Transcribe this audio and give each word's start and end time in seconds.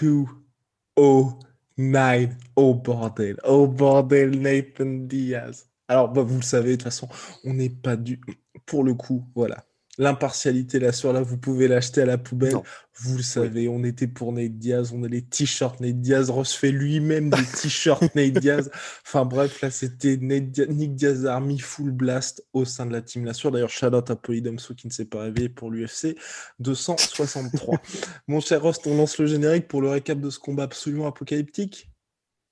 209. 0.00 2.36
Oh 2.56 2.74
bordel. 2.74 3.36
Oh 3.44 3.66
bordel, 3.66 4.30
Nathan 4.40 5.06
Diaz. 5.06 5.68
Alors, 5.88 6.10
bah, 6.12 6.22
vous 6.22 6.36
le 6.36 6.42
savez, 6.42 6.72
de 6.72 6.76
toute 6.76 6.84
façon, 6.84 7.08
on 7.44 7.54
n'est 7.54 7.70
pas 7.70 7.96
du... 7.96 8.20
Pour 8.66 8.84
le 8.84 8.94
coup, 8.94 9.24
voilà. 9.34 9.64
L'impartialité 9.98 10.78
là 10.78 10.92
sur 10.92 11.12
là, 11.12 11.20
vous 11.22 11.36
pouvez 11.36 11.68
l'acheter 11.68 12.02
à 12.02 12.06
la 12.06 12.18
poubelle. 12.18 12.54
Vous 13.00 13.16
le 13.16 13.22
savez, 13.22 13.68
on 13.68 13.84
était 13.84 14.06
pour 14.06 14.32
Nate 14.32 14.58
Diaz, 14.58 14.92
on 14.92 15.02
a 15.02 15.08
les 15.08 15.22
t-shirts 15.22 15.80
Nate 15.80 16.00
Diaz. 16.00 16.30
Ross 16.30 16.54
fait 16.54 16.70
lui-même 16.70 17.30
des 17.30 17.44
t-shirts 17.44 18.02
Nate 18.14 18.38
Diaz. 18.38 18.70
Enfin 19.04 19.24
bref, 19.24 19.60
là 19.60 19.70
c'était 19.70 20.16
Nick 20.16 20.94
Diaz 20.94 21.26
Army 21.26 21.58
full 21.58 21.90
blast 21.90 22.44
au 22.52 22.64
sein 22.64 22.86
de 22.86 22.92
la 22.92 23.02
team 23.02 23.24
là 23.24 23.34
sur. 23.34 23.50
D'ailleurs, 23.50 23.70
shout 23.70 23.86
out 23.86 24.10
à 24.10 24.16
Polydomso 24.16 24.74
qui 24.74 24.86
ne 24.86 24.92
s'est 24.92 25.04
pas 25.04 25.22
réveillé 25.22 25.48
pour 25.48 25.70
l'UFC 25.70 26.16
263. 26.60 27.80
Mon 28.28 28.40
cher 28.40 28.62
Rost, 28.62 28.86
on 28.86 28.96
lance 28.96 29.18
le 29.18 29.26
générique 29.26 29.68
pour 29.68 29.82
le 29.82 29.90
récap 29.90 30.20
de 30.20 30.30
ce 30.30 30.38
combat 30.38 30.64
absolument 30.64 31.06
apocalyptique? 31.06 31.90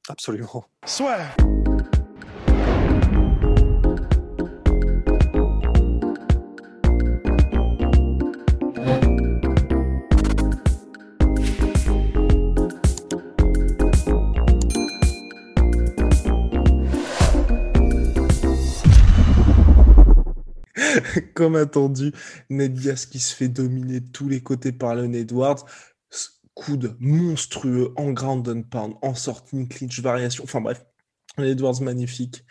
Absolument. 0.08 0.64
Soit. 0.84 1.34
Comme 21.34 21.56
attendu, 21.56 22.12
Ned 22.50 22.74
Diaz 22.74 23.06
qui 23.06 23.18
se 23.18 23.34
fait 23.34 23.48
dominer 23.48 24.00
de 24.00 24.08
tous 24.08 24.28
les 24.28 24.42
côtés 24.42 24.72
par 24.72 24.94
Leon 24.94 25.12
Edwards. 25.12 25.64
Coude 26.54 26.96
monstrueux 27.00 27.92
en 27.96 28.12
ground 28.12 28.48
and 28.48 28.62
pound, 28.62 28.94
en 29.02 29.14
sortie, 29.14 29.68
clinch, 29.68 30.00
variation. 30.00 30.44
Enfin 30.44 30.62
bref, 30.62 30.84
Leon 31.36 31.50
Edwards 31.50 31.82
magnifique. 31.82 32.44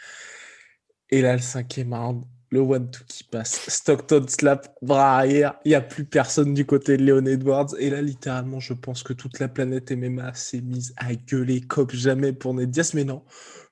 Et 1.09 1.22
là, 1.22 1.35
le 1.35 1.41
cinquième 1.41 1.94
round, 1.94 2.23
le 2.52 2.59
one-two 2.59 3.03
qui 3.07 3.23
passe. 3.23 3.67
Stockton 3.67 4.25
slap, 4.27 4.75
bras 4.83 5.17
arrière. 5.17 5.59
Il 5.66 5.69
n'y 5.69 5.75
a 5.75 5.81
plus 5.81 6.05
personne 6.05 6.53
du 6.53 6.67
côté 6.67 6.97
de 6.97 7.03
Leon 7.03 7.25
Edwards. 7.25 7.73
Et 7.79 7.89
là, 7.89 8.02
littéralement, 8.02 8.59
je 8.59 8.73
pense 8.73 9.02
que 9.02 9.13
toute 9.13 9.39
la 9.39 9.47
planète 9.47 9.91
MMA 9.91 10.35
s'est 10.35 10.61
mise 10.61 10.94
à 10.97 11.16
gueuler 11.16 11.61
comme 11.61 11.89
jamais 11.89 12.31
pour 12.31 12.53
Ned 12.53 12.69
Diaz. 12.69 12.94
Mais 12.94 13.05
non, 13.05 13.23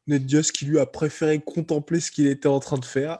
Ned 0.07 0.27
qui 0.51 0.65
lui 0.65 0.79
a 0.79 0.87
préféré 0.87 1.39
contempler 1.39 1.99
ce 1.99 2.09
qu'il 2.09 2.25
était 2.25 2.47
en 2.47 2.59
train 2.59 2.79
de 2.79 2.85
faire 2.85 3.19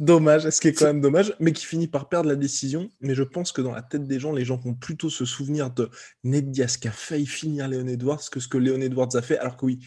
Dommage, 0.00 0.48
ce 0.48 0.62
qui 0.62 0.68
est 0.68 0.72
quand 0.72 0.86
même 0.86 1.02
dommage, 1.02 1.34
mais 1.40 1.52
qui 1.52 1.66
finit 1.66 1.86
par 1.86 2.08
perdre 2.08 2.30
la 2.30 2.34
décision. 2.34 2.88
Mais 3.02 3.14
je 3.14 3.22
pense 3.22 3.52
que 3.52 3.60
dans 3.60 3.72
la 3.72 3.82
tête 3.82 4.06
des 4.06 4.18
gens, 4.18 4.32
les 4.32 4.46
gens 4.46 4.56
vont 4.56 4.72
plutôt 4.72 5.10
se 5.10 5.26
souvenir 5.26 5.70
de 5.70 5.90
Ned 6.24 6.50
Diaz 6.50 6.78
qui 6.78 6.88
a 6.88 6.90
failli 6.90 7.26
finir 7.26 7.68
Léon 7.68 7.86
Edwards 7.86 8.22
que 8.30 8.40
ce 8.40 8.48
que 8.48 8.56
Léon 8.56 8.80
Edwards 8.80 9.14
a 9.14 9.20
fait. 9.20 9.36
Alors 9.36 9.58
que 9.58 9.66
oui, 9.66 9.80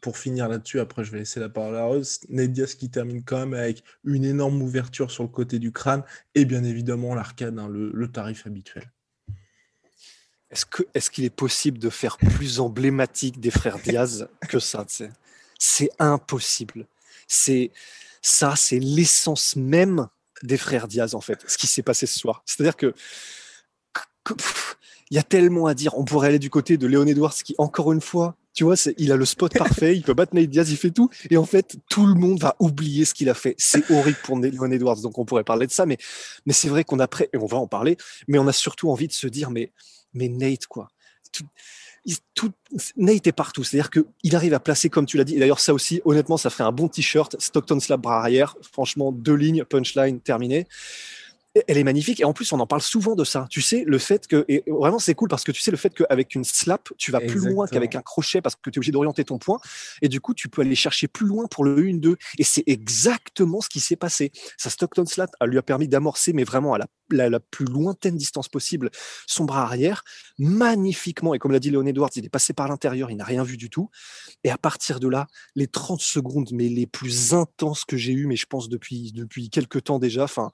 pour 0.00 0.18
finir 0.18 0.48
là-dessus, 0.48 0.80
après 0.80 1.04
je 1.04 1.12
vais 1.12 1.18
laisser 1.18 1.38
la 1.38 1.48
parole 1.48 1.76
à 1.76 1.84
Rose, 1.84 2.18
Ned 2.30 2.52
Diaz 2.52 2.74
qui 2.74 2.90
termine 2.90 3.22
quand 3.22 3.38
même 3.38 3.54
avec 3.54 3.84
une 4.02 4.24
énorme 4.24 4.60
ouverture 4.60 5.12
sur 5.12 5.22
le 5.22 5.28
côté 5.28 5.60
du 5.60 5.70
crâne 5.70 6.02
et 6.34 6.44
bien 6.44 6.64
évidemment 6.64 7.14
l'arcade, 7.14 7.56
hein, 7.60 7.68
le, 7.68 8.08
tarif 8.10 8.44
habituel. 8.44 8.90
Est-ce 10.50 10.66
qu'il 10.66 10.86
est, 10.94 11.10
qu'il 11.10 11.24
est 11.24 11.30
possible 11.30 11.78
de 11.78 11.90
faire 11.90 12.18
plus 12.18 12.58
emblématique 12.58 13.38
des 13.38 13.52
frères 13.52 13.78
Diaz 13.78 14.26
que 14.48 14.58
ça 14.58 14.84
C'est 15.60 15.90
impossible. 16.00 16.88
C'est 17.28 17.70
ça, 18.22 18.54
c'est 18.56 18.78
l'essence 18.78 19.56
même 19.56 20.08
des 20.42 20.56
frères 20.56 20.88
Diaz, 20.88 21.14
en 21.14 21.20
fait, 21.20 21.44
ce 21.46 21.58
qui 21.58 21.66
s'est 21.66 21.82
passé 21.82 22.06
ce 22.06 22.18
soir. 22.18 22.42
C'est-à-dire 22.46 22.76
que, 22.76 22.94
il 25.10 25.16
y 25.16 25.18
a 25.18 25.22
tellement 25.22 25.66
à 25.66 25.74
dire. 25.74 25.96
On 25.98 26.04
pourrait 26.04 26.28
aller 26.28 26.38
du 26.38 26.50
côté 26.50 26.76
de 26.76 26.86
Léon 26.86 27.06
Edwards, 27.06 27.34
qui, 27.34 27.54
encore 27.58 27.92
une 27.92 28.00
fois, 28.00 28.36
tu 28.52 28.64
vois, 28.64 28.74
il 28.98 29.12
a 29.12 29.16
le 29.16 29.24
spot 29.24 29.56
parfait, 29.56 29.96
il 29.96 30.02
peut 30.02 30.14
battre 30.14 30.34
Nate 30.34 30.50
Diaz, 30.50 30.70
il 30.70 30.76
fait 30.76 30.90
tout. 30.90 31.10
Et 31.30 31.36
en 31.36 31.44
fait, 31.44 31.76
tout 31.88 32.06
le 32.06 32.14
monde 32.14 32.40
va 32.40 32.56
oublier 32.58 33.04
ce 33.04 33.14
qu'il 33.14 33.28
a 33.28 33.34
fait. 33.34 33.54
C'est 33.58 33.90
horrible 33.90 34.18
pour 34.22 34.38
Léon 34.38 34.70
Edwards, 34.70 35.00
donc 35.00 35.18
on 35.18 35.24
pourrait 35.24 35.44
parler 35.44 35.66
de 35.66 35.72
ça. 35.72 35.86
Mais, 35.86 35.98
mais 36.46 36.52
c'est 36.52 36.68
vrai 36.68 36.84
qu'on 36.84 37.00
a, 37.00 37.08
et 37.32 37.36
on 37.36 37.46
va 37.46 37.58
en 37.58 37.66
parler, 37.66 37.96
mais 38.28 38.38
on 38.38 38.46
a 38.46 38.52
surtout 38.52 38.90
envie 38.90 39.08
de 39.08 39.12
se 39.12 39.26
dire, 39.26 39.50
mais, 39.50 39.72
mais 40.14 40.28
Nate, 40.28 40.66
quoi 40.66 40.88
tout, 41.32 41.44
Nate 42.96 43.26
est 43.26 43.32
partout. 43.32 43.64
C'est-à-dire 43.64 43.90
qu'il 43.90 44.36
arrive 44.36 44.54
à 44.54 44.60
placer, 44.60 44.88
comme 44.88 45.06
tu 45.06 45.16
l'as 45.16 45.24
dit. 45.24 45.36
Et 45.36 45.38
d'ailleurs, 45.38 45.60
ça 45.60 45.74
aussi, 45.74 46.00
honnêtement, 46.04 46.36
ça 46.36 46.50
ferait 46.50 46.64
un 46.64 46.72
bon 46.72 46.88
t-shirt. 46.88 47.36
Stockton 47.38 47.80
slap 47.80 48.00
bras 48.00 48.20
arrière. 48.20 48.56
Franchement, 48.72 49.12
deux 49.12 49.34
lignes, 49.34 49.64
punchline, 49.64 50.20
terminé 50.20 50.66
elle 51.68 51.78
est 51.78 51.84
magnifique. 51.84 52.20
Et 52.20 52.24
en 52.24 52.32
plus 52.32 52.52
on 52.52 52.60
en 52.60 52.66
parle 52.66 52.82
souvent 52.82 53.14
de 53.14 53.24
ça. 53.24 53.46
Tu 53.50 53.60
sais 53.62 53.84
le 53.86 53.98
fait 53.98 54.26
que 54.26 54.44
et 54.48 54.62
vraiment 54.66 54.98
c'est 54.98 55.14
cool 55.14 55.28
parce 55.28 55.44
que 55.44 55.52
tu 55.52 55.60
sais 55.60 55.70
le 55.70 55.76
fait 55.76 55.94
qu'avec 55.94 56.34
une 56.34 56.44
slap 56.44 56.88
tu 56.98 57.10
vas 57.10 57.20
plus 57.20 57.40
loin 57.48 57.66
qu'avec 57.66 57.94
un 57.94 58.02
crochet 58.02 58.40
parce 58.40 58.56
que 58.56 58.70
tu 58.70 58.76
es 58.76 58.78
obligé 58.78 58.92
d'orienter 58.92 59.24
ton 59.24 59.38
point. 59.38 59.58
Et 60.02 60.08
du 60.08 60.20
coup 60.20 60.34
tu 60.34 60.48
peux 60.48 60.62
aller 60.62 60.74
chercher 60.74 61.08
plus 61.08 61.26
loin 61.26 61.46
pour 61.46 61.64
le 61.64 61.76
1-2 61.76 62.16
et 62.38 62.44
c'est 62.44 62.64
exactement 62.66 63.60
ce 63.60 63.68
qui 63.68 63.80
s'est 63.80 63.96
passé. 63.96 64.32
Sa 64.56 64.70
Stockton 64.70 65.06
slap 65.06 65.30
lui 65.42 65.58
a 65.58 65.62
permis 65.62 65.88
d'amorcer 65.88 66.32
mais 66.32 66.44
vraiment 66.44 66.74
à 66.74 66.78
la, 66.78 67.28
la, 67.28 67.40
plus 67.40 67.64
lointaine 67.64 68.16
distance 68.16 68.48
possible 68.48 68.90
son 69.26 69.44
bras 69.44 69.62
arrière. 69.62 70.04
Magnifiquement. 70.38 71.34
Et 71.34 71.38
comme 71.38 71.52
l'a 71.52 71.58
dit 71.58 71.70
Léon 71.70 71.86
Edwards 71.86 72.10
il 72.16 72.24
est 72.24 72.30
passé 72.30 72.52
par 72.52 72.68
l'intérieur 72.68 73.10
il 73.10 73.16
n'a 73.16 73.24
rien 73.24 73.42
vu 73.42 73.56
du 73.56 73.70
tout. 73.70 73.90
Et 74.44 74.50
à 74.50 74.58
partir 74.58 75.00
de 75.00 75.08
là 75.08 75.26
les 75.54 75.66
30 75.66 76.00
secondes 76.00 76.50
mais 76.52 76.68
les 76.68 76.86
plus 76.86 77.34
intenses 77.34 77.84
que 77.84 77.96
j'ai 77.96 78.12
eu 78.12 78.26
mais 78.26 78.36
je 78.36 78.46
pense 78.46 78.68
depuis 78.68 79.12
depuis 79.12 79.50
quelques 79.50 79.84
temps 79.84 79.98
déjà 79.98 80.24
enfin 80.24 80.52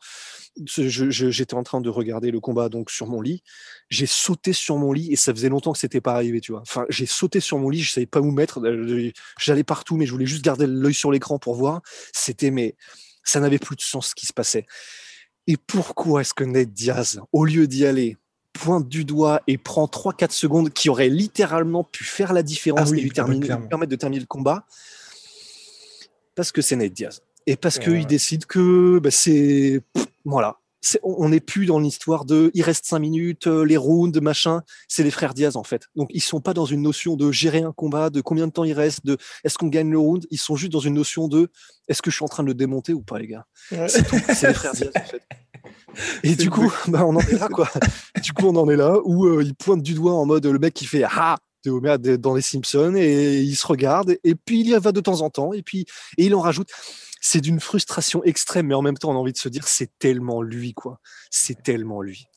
j'étais 0.65 1.55
en 1.55 1.63
train 1.63 1.81
de 1.81 1.89
regarder 1.89 2.31
le 2.31 2.41
combat 2.41 2.69
donc 2.69 2.91
sur 2.91 3.07
mon 3.07 3.21
lit. 3.21 3.43
J'ai 3.91 4.07
sauté 4.07 4.53
sur 4.53 4.77
mon 4.79 4.93
lit 4.93 5.13
et 5.13 5.17
ça 5.17 5.33
faisait 5.33 5.49
longtemps 5.49 5.73
que 5.73 5.79
c'était 5.79 6.01
pas 6.01 6.15
arrivé, 6.15 6.41
tu 6.41 6.53
vois. 6.53 6.63
Enfin, 6.63 6.87
j'ai 6.89 7.07
sauté 7.07 7.41
sur 7.41 7.59
mon 7.59 7.69
lit, 7.69 7.83
je 7.83 7.93
savais 7.93 8.07
pas 8.07 8.21
où 8.21 8.31
mettre. 8.31 8.61
Euh, 8.61 9.13
j'allais 9.39 9.65
partout, 9.65 9.97
mais 9.97 10.07
je 10.07 10.13
voulais 10.13 10.27
juste 10.27 10.45
garder 10.45 10.67
l'œil 10.67 10.95
sur 10.95 11.13
l'écran 11.13 11.39
pour 11.39 11.55
voir. 11.55 11.83
C'était, 12.13 12.51
mais 12.51 12.77
ça 13.25 13.41
n'avait 13.41 13.59
plus 13.59 13.77
de 13.77 13.83
sens 13.83 14.09
ce 14.09 14.15
qui 14.15 14.27
se 14.27 14.33
passait. 14.33 14.67
Et 15.47 15.57
pourquoi 15.57 16.23
est-ce 16.23 16.35
que 16.35 16.45
Ned 16.45 16.73
Diaz, 16.73 17.21
au 17.33 17.45
lieu 17.45 17.67
d'y 17.67 17.87
aller, 17.87 18.17
pointe 18.53 18.89
du 18.89 19.05
doigt 19.05 19.43
et 19.47 19.59
prend 19.59 19.85
3-4 19.87 20.31
secondes 20.31 20.73
qui 20.73 20.89
auraient 20.89 21.09
littéralement 21.09 21.85
pu 21.85 22.05
faire 22.05 22.33
la 22.33 22.43
différence 22.43 22.91
ah 22.93 22.97
et 22.97 23.01
lui, 23.01 23.11
terminer, 23.11 23.47
permettre 23.47 23.91
de 23.91 23.97
terminer 23.97 24.21
le 24.21 24.27
combat? 24.27 24.67
Parce 26.35 26.53
que 26.53 26.63
c'est 26.63 26.77
Ned 26.77 26.93
Diaz. 26.93 27.21
Et 27.49 27.57
parce 27.57 27.79
qu'il 27.79 28.07
décide 28.07 28.45
que 28.45 28.99
bah, 28.99 29.13
c'est 29.13 29.81
voilà. 30.27 30.59
on 31.03 31.29
n'est 31.29 31.41
plus 31.41 31.67
dans 31.67 31.79
l'histoire 31.79 32.25
de 32.25 32.51
il 32.53 32.63
reste 32.63 32.85
cinq 32.85 32.99
minutes, 32.99 33.47
euh, 33.47 33.65
les 33.65 33.77
rounds, 33.77 34.21
machin. 34.21 34.63
C'est 34.89 35.03
les 35.03 35.11
frères 35.11 35.35
Diaz 35.35 35.57
en 35.57 35.65
fait. 35.65 35.87
Donc 35.95 36.11
ils 36.13 36.21
sont 36.21 36.41
pas 36.41 36.53
dans 36.53 36.67
une 36.67 36.83
notion 36.83 37.17
de 37.17 37.31
gérer 37.33 37.63
un 37.63 37.73
combat, 37.73 38.11
de 38.11 38.21
combien 38.21 38.47
de 38.47 38.53
temps 38.53 38.65
il 38.65 38.73
reste, 38.73 39.07
de 39.07 39.17
est-ce 39.45 39.57
qu'on 39.57 39.69
gagne 39.69 39.91
le 39.91 39.99
round? 39.99 40.27
Ils 40.31 40.39
sont 40.39 40.57
juste 40.57 40.73
dans 40.73 40.81
une 40.81 40.95
notion 40.95 41.29
de 41.29 41.51
est-ce 41.89 42.03
que 42.03 42.11
je 42.11 42.17
suis 42.17 42.25
en 42.25 42.29
train 42.29 42.43
de 42.43 42.49
le 42.49 42.55
démonter 42.55 42.93
ou 42.93 43.03
pas 43.03 43.19
les 43.19 43.29
gars? 43.29 43.47
C'est 43.89 44.07
tout. 44.07 44.17
C'est 44.35 44.49
les 44.49 44.55
frères 44.55 44.73
Diaz 44.73 44.91
en 44.95 45.05
fait. 45.05 45.23
Et 46.23 46.35
du 46.35 46.51
coup, 46.51 46.71
bah, 46.89 47.07
on 47.07 47.17
en 47.17 47.21
est 47.21 47.39
là 47.39 47.49
quoi. 47.49 47.71
du 48.23 48.33
coup, 48.33 48.47
on 48.47 48.57
en 48.57 48.69
est 48.69 48.77
là 48.77 48.99
où 49.05 49.27
euh, 49.27 49.43
il 49.43 49.55
pointe 49.55 49.83
du 49.83 49.95
doigt 49.95 50.13
en 50.13 50.27
mode 50.27 50.45
le 50.47 50.59
mec 50.59 50.75
qui 50.75 50.87
fait 50.87 51.05
ah 51.05 51.37
de 51.65 51.71
Homer 51.71 51.99
dans 52.19 52.35
les 52.35 52.43
Simpsons 52.43 52.95
et 52.97 53.41
il 53.41 53.57
se 53.57 53.67
regarde 53.67 54.17
et 54.23 54.35
puis 54.35 54.61
il 54.61 54.69
y 54.69 54.79
va 54.79 54.93
de 54.93 55.01
temps 55.01 55.21
en 55.23 55.31
temps 55.31 55.53
et 55.53 55.63
puis 55.63 55.85
et 56.17 56.27
il 56.27 56.35
en 56.35 56.41
rajoute 56.41 56.71
c'est 57.29 57.41
d'une 57.41 57.59
frustration 57.59 58.23
extrême, 58.23 58.69
mais 58.69 58.75
en 58.75 58.83
même 58.83 58.97
temps, 58.97 59.11
on 59.11 59.17
a 59.17 59.19
envie 59.19 59.33
de 59.33 59.39
se 59.39 59.49
dire, 59.49 59.67
c'est 59.67 59.91
tellement 59.99 60.43
lui, 60.43 60.75
quoi. 60.75 61.01
C'est 61.29 61.61
tellement 61.61 62.01
lui. 62.01 62.29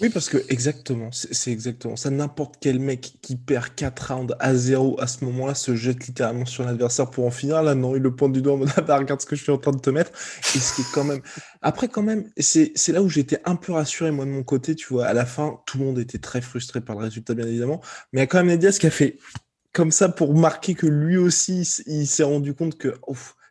Oui, 0.00 0.08
parce 0.08 0.30
que 0.30 0.38
exactement, 0.48 1.10
c'est 1.12 1.52
exactement 1.52 1.96
ça. 1.96 2.08
N'importe 2.08 2.56
quel 2.60 2.80
mec 2.80 3.18
qui 3.20 3.36
perd 3.36 3.74
4 3.76 4.14
rounds 4.14 4.34
à 4.40 4.54
0 4.54 4.98
à 4.98 5.06
ce 5.06 5.24
moment-là 5.26 5.54
se 5.54 5.76
jette 5.76 6.06
littéralement 6.06 6.46
sur 6.46 6.64
l'adversaire 6.64 7.10
pour 7.10 7.26
en 7.26 7.30
finir. 7.30 7.62
Là, 7.62 7.74
non, 7.74 7.94
il 7.94 8.00
le 8.00 8.16
pointe 8.16 8.32
du 8.32 8.40
doigt 8.40 8.54
en 8.54 8.56
mode 8.56 8.70
ah, 8.76 8.80
bah, 8.80 8.96
regarde 8.96 9.20
ce 9.20 9.26
que 9.26 9.36
je 9.36 9.42
suis 9.42 9.52
en 9.52 9.58
train 9.58 9.70
de 9.70 9.80
te 9.80 9.90
mettre. 9.90 10.10
Et 10.56 10.58
ce 10.58 10.74
qui 10.74 10.80
est 10.80 10.92
quand 10.94 11.04
même. 11.04 11.20
Après, 11.60 11.88
quand 11.88 12.02
même, 12.02 12.24
c'est 12.38 12.88
là 12.88 13.02
où 13.02 13.10
j'étais 13.10 13.38
un 13.44 13.54
peu 13.54 13.72
rassuré, 13.72 14.10
moi, 14.12 14.24
de 14.24 14.30
mon 14.30 14.42
côté. 14.42 14.74
Tu 14.74 14.88
vois, 14.88 15.06
à 15.06 15.12
la 15.12 15.26
fin, 15.26 15.60
tout 15.66 15.78
le 15.78 15.84
monde 15.84 15.98
était 15.98 16.18
très 16.18 16.40
frustré 16.40 16.80
par 16.80 16.96
le 16.96 17.02
résultat, 17.02 17.34
bien 17.34 17.46
évidemment. 17.46 17.82
Mais 18.12 18.20
il 18.20 18.22
y 18.22 18.24
a 18.24 18.26
quand 18.26 18.38
même 18.38 18.48
Nedias 18.48 18.78
qui 18.80 18.86
a 18.86 18.90
fait 18.90 19.18
comme 19.74 19.92
ça 19.92 20.08
pour 20.08 20.34
marquer 20.34 20.74
que 20.74 20.86
lui 20.86 21.18
aussi, 21.18 21.60
il 21.86 22.06
s'est 22.06 22.24
rendu 22.24 22.54
compte 22.54 22.78
que. 22.78 22.96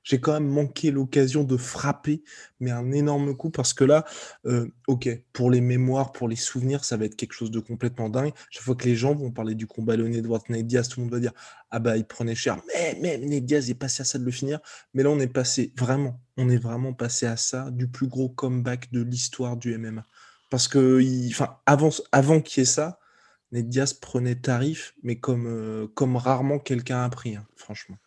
J'ai 0.03 0.19
quand 0.19 0.33
même 0.33 0.48
manqué 0.48 0.92
l'occasion 0.92 1.44
de 1.44 1.57
frapper, 1.57 2.24
mais 2.59 2.71
un 2.71 2.92
énorme 2.92 3.36
coup 3.36 3.50
parce 3.50 3.74
que 3.74 3.83
là, 3.83 4.06
euh, 4.45 4.68
ok, 4.88 5.09
pour 5.33 5.51
les 5.51 5.62
mémoires, 5.62 6.12
pour 6.12 6.27
les 6.27 6.36
souvenirs, 6.36 6.86
ça 6.86 6.98
va 6.98 7.06
être 7.06 7.15
quelque 7.15 7.33
chose 7.33 7.51
de 7.51 7.59
complètement 7.59 8.09
dingue. 8.09 8.33
Chaque 8.50 8.63
fois 8.63 8.75
que 8.75 8.86
les 8.86 8.95
gens 8.95 9.13
vont 9.13 9.31
parler 9.31 9.56
du 9.56 9.68
combat 9.68 9.95
Leon 9.95 10.12
Edwards, 10.12 10.44
Nate 10.50 10.68
Diaz, 10.68 10.88
tout 10.88 11.00
le 11.00 11.06
monde 11.06 11.13
va 11.13 11.19
dire 11.19 11.33
ah 11.69 11.80
bah 11.80 11.98
il 11.98 12.06
prenait 12.06 12.36
cher, 12.36 12.59
mais 12.68 12.98
mais 13.01 13.18
Nate 13.18 13.45
Diaz 13.45 13.69
est 13.69 13.75
passé 13.75 14.01
à 14.01 14.06
ça 14.06 14.18
de 14.19 14.25
le 14.25 14.31
finir. 14.31 14.59
Mais 14.94 15.03
là, 15.03 15.09
on 15.09 15.19
est 15.19 15.27
passé 15.27 15.74
vraiment, 15.77 16.19
on 16.38 16.50
est 16.50 16.57
vraiment 16.57 16.94
passé 16.94 17.25
à 17.25 17.38
ça 17.38 17.71
du 17.71 17.88
plus 17.88 18.07
gros 18.07 18.30
comeback 18.30 18.92
de 18.92 19.01
l'histoire 19.01 19.57
du 19.57 19.77
MMA. 19.77 20.06
Parce 20.50 20.68
que, 20.68 21.01
avant, 21.65 21.89
avant 22.12 22.42
qu'il 22.42 22.62
y 22.62 22.63
ait 22.63 22.65
ça, 22.65 23.00
Ned 23.51 23.69
Diaz 23.69 23.94
prenait 23.94 24.36
tarif, 24.36 24.94
mais 25.03 25.18
comme, 25.18 25.48
euh, 25.48 25.88
rarement 26.18 26.59
quelqu'un 26.59 27.03
a 27.03 27.09
pris, 27.09 27.36
hein, 27.36 27.48
franchement. 27.56 27.98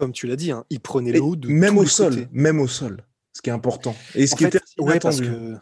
Comme 0.00 0.12
tu 0.12 0.26
l'as 0.26 0.36
dit, 0.36 0.50
hein, 0.50 0.64
il 0.70 0.80
prenait 0.80 1.12
l'eau 1.12 1.36
de 1.36 1.46
même 1.48 1.78
au 1.78 1.86
sol, 1.86 2.26
même 2.32 2.58
au 2.58 2.66
sol, 2.66 3.04
ce 3.34 3.42
qui 3.42 3.50
est 3.50 3.52
important. 3.52 3.94
Et 4.14 4.26
ce 4.26 4.34
qui 4.34 4.44
était 4.44 4.60
ouais, 4.78 4.98
parce 4.98 5.20
que 5.20 5.56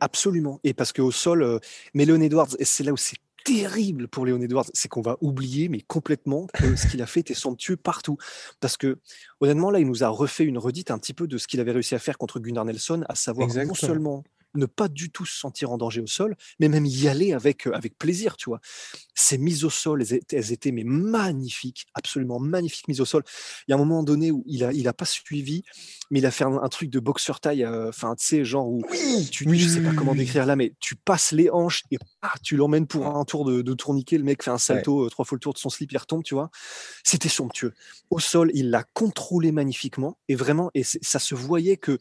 absolument. 0.00 0.60
Et 0.62 0.74
parce 0.74 0.92
qu'au 0.92 1.10
sol, 1.10 1.42
euh, 1.42 1.58
mais 1.94 2.04
Leon 2.04 2.20
Edwards, 2.20 2.54
et 2.58 2.64
c'est 2.64 2.84
là 2.84 2.92
où 2.92 2.96
c'est 2.96 3.16
terrible 3.44 4.08
pour 4.08 4.26
Léon 4.26 4.40
Edwards, 4.40 4.66
c'est 4.74 4.88
qu'on 4.88 5.00
va 5.00 5.16
oublier, 5.20 5.68
mais 5.68 5.80
complètement, 5.80 6.46
que 6.52 6.76
ce 6.76 6.86
qu'il 6.86 7.02
a 7.02 7.06
fait 7.06 7.20
était 7.20 7.34
somptueux 7.34 7.76
partout. 7.76 8.18
Parce 8.60 8.76
que, 8.76 8.98
honnêtement, 9.40 9.70
là, 9.70 9.80
il 9.80 9.86
nous 9.86 10.04
a 10.04 10.08
refait 10.08 10.44
une 10.44 10.58
redite 10.58 10.90
un 10.90 10.98
petit 10.98 11.14
peu 11.14 11.26
de 11.26 11.38
ce 11.38 11.46
qu'il 11.46 11.60
avait 11.60 11.72
réussi 11.72 11.94
à 11.94 11.98
faire 11.98 12.18
contre 12.18 12.40
Gunnar 12.40 12.64
Nelson, 12.64 13.04
à 13.08 13.14
savoir 13.14 13.48
non 13.48 13.74
seulement 13.74 14.22
ne 14.54 14.66
pas 14.66 14.88
du 14.88 15.10
tout 15.10 15.24
se 15.24 15.38
sentir 15.38 15.70
en 15.70 15.78
danger 15.78 16.00
au 16.00 16.06
sol, 16.06 16.36
mais 16.60 16.68
même 16.68 16.86
y 16.86 17.08
aller 17.08 17.32
avec, 17.32 17.66
euh, 17.66 17.72
avec 17.72 17.98
plaisir, 17.98 18.36
tu 18.36 18.50
vois. 18.50 18.60
Ces 19.14 19.38
mises 19.38 19.64
au 19.64 19.70
sol, 19.70 20.02
elles, 20.02 20.52
étaient 20.52 20.72
mais 20.72 20.84
magnifiques, 20.84 21.86
absolument 21.94 22.38
magnifiques 22.38 22.88
mises 22.88 23.00
au 23.00 23.04
sol. 23.04 23.22
Il 23.66 23.70
y 23.70 23.74
a 23.74 23.76
un 23.76 23.78
moment 23.78 24.02
donné 24.02 24.30
où 24.30 24.42
il 24.46 24.64
a, 24.64 24.72
il 24.72 24.88
a 24.88 24.92
pas 24.92 25.04
suivi, 25.04 25.62
mais 26.10 26.18
il 26.18 26.26
a 26.26 26.30
fait 26.30 26.44
un, 26.44 26.68
truc 26.68 26.90
de 26.90 27.00
boxeur 27.00 27.40
taille, 27.40 27.64
euh, 27.64 27.88
enfin, 27.88 28.14
tu 28.16 28.26
sais, 28.26 28.44
genre 28.44 28.68
où 28.68 28.82
tu, 29.30 29.46
je 29.58 29.68
sais 29.68 29.80
pas 29.80 29.92
comment 29.94 30.14
décrire 30.14 30.46
là, 30.46 30.56
mais 30.56 30.74
tu 30.80 30.94
passes 30.94 31.32
les 31.32 31.50
hanches 31.50 31.84
et 31.90 31.98
ah, 32.22 32.34
tu 32.42 32.56
l'emmènes 32.56 32.86
pour 32.86 33.06
un 33.06 33.24
tour 33.24 33.44
de, 33.44 33.74
tourniquet, 33.74 34.18
le 34.18 34.24
mec 34.24 34.42
fait 34.42 34.50
un 34.50 34.58
salto, 34.58 35.06
euh, 35.06 35.10
trois 35.10 35.24
fois 35.24 35.36
le 35.36 35.40
tour 35.40 35.52
de 35.52 35.58
son 35.58 35.70
slip, 35.70 35.92
il 35.92 35.98
retombe, 35.98 36.22
tu 36.22 36.34
vois. 36.34 36.50
C'était 37.04 37.28
somptueux. 37.28 37.72
Au 38.10 38.18
sol, 38.18 38.50
il 38.54 38.70
l'a 38.70 38.84
contrôlé 38.92 39.52
magnifiquement 39.52 40.18
et 40.28 40.34
vraiment, 40.34 40.70
et 40.74 40.82
ça 40.84 41.18
se 41.18 41.34
voyait 41.34 41.76
que 41.76 41.98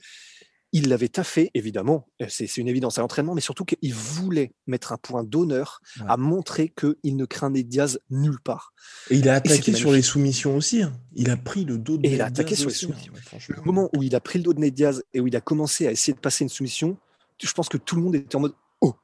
il 0.73 0.87
l'avait 0.89 1.09
taffé, 1.09 1.51
évidemment, 1.53 2.07
euh, 2.21 2.25
c'est 2.29 2.57
une 2.57 2.67
évidence 2.67 2.97
à 2.97 3.01
l'entraînement, 3.01 3.35
mais 3.35 3.41
surtout 3.41 3.65
qu'il 3.65 3.93
voulait 3.93 4.53
mettre 4.67 4.93
un 4.93 4.97
point 4.97 5.23
d'honneur 5.23 5.81
à 6.07 6.17
montrer 6.17 6.69
qu'il 6.69 7.15
ne 7.17 7.25
craignait 7.25 7.63
Diaz 7.63 7.99
nulle 8.09 8.39
part. 8.39 8.73
Et 9.09 9.17
il 9.17 9.27
a 9.29 9.35
attaqué 9.35 9.73
sur 9.73 9.91
les 9.91 10.01
soumissions 10.01 10.55
aussi. 10.55 10.83
Hein. 10.83 10.93
Il 11.13 11.29
a 11.29 11.37
pris 11.37 11.65
le 11.65 11.77
dos 11.77 11.97
de 11.97 12.07
Et 12.07 12.13
il 12.13 12.21
a 12.21 12.25
attaqué 12.25 12.55
sur 12.55 12.69
les 12.69 12.75
hein. 12.75 12.77
soumissions. 12.77 13.13
le 13.49 13.61
moment 13.63 13.89
où 13.95 14.03
il 14.03 14.15
a 14.15 14.19
pris 14.19 14.39
le 14.39 14.43
dos 14.43 14.53
de 14.53 14.59
Ned 14.59 14.73
Diaz 14.73 15.03
et 15.13 15.19
où 15.19 15.27
il 15.27 15.35
a 15.35 15.41
commencé 15.41 15.87
à 15.87 15.91
essayer 15.91 16.13
de 16.13 16.19
passer 16.19 16.43
une 16.43 16.49
soumission, 16.49 16.97
je 17.41 17.51
pense 17.53 17.69
que 17.69 17.77
tout 17.77 17.95
le 17.95 18.03
monde 18.03 18.15
était 18.15 18.35
en 18.35 18.41
mode 18.41 18.53
Oh 18.79 18.95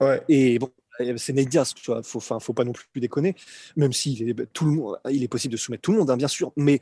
ouais. 0.00 0.22
Et 0.28 0.58
bon, 0.58 0.70
c'est 1.16 1.32
Ned 1.32 1.48
Diaz, 1.48 1.74
tu 1.74 1.90
vois, 1.90 2.02
faut, 2.02 2.20
faut 2.20 2.52
pas 2.52 2.64
non 2.64 2.72
plus 2.72 3.00
déconner, 3.00 3.34
même 3.76 3.92
si 3.92 4.22
est, 4.22 4.52
tout 4.52 4.64
le 4.64 4.72
monde, 4.72 4.98
il 5.10 5.22
est 5.22 5.28
possible 5.28 5.52
de 5.52 5.56
soumettre 5.56 5.82
tout 5.82 5.92
le 5.92 5.98
monde, 5.98 6.10
hein, 6.10 6.16
bien 6.16 6.28
sûr, 6.28 6.52
mais 6.56 6.80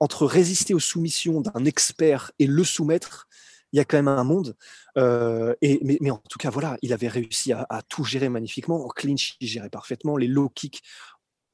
entre 0.00 0.26
résister 0.26 0.74
aux 0.74 0.80
soumissions 0.80 1.40
d'un 1.40 1.64
expert 1.64 2.30
et 2.38 2.46
le 2.46 2.64
soumettre, 2.64 3.28
il 3.72 3.76
y 3.76 3.80
a 3.80 3.84
quand 3.84 3.98
même 3.98 4.08
un 4.08 4.24
monde. 4.24 4.56
Euh, 4.96 5.54
et, 5.60 5.80
mais, 6.00 6.10
en 6.10 6.22
tout 6.28 6.38
cas, 6.38 6.50
voilà, 6.50 6.78
il 6.82 6.92
avait 6.92 7.08
réussi 7.08 7.52
à, 7.52 7.66
tout 7.88 8.04
gérer 8.04 8.28
magnifiquement. 8.28 8.84
En 8.84 8.88
clinch, 8.88 9.36
il 9.40 9.48
gérait 9.48 9.70
parfaitement. 9.70 10.16
Les 10.16 10.26
low 10.26 10.48
kicks, 10.48 10.82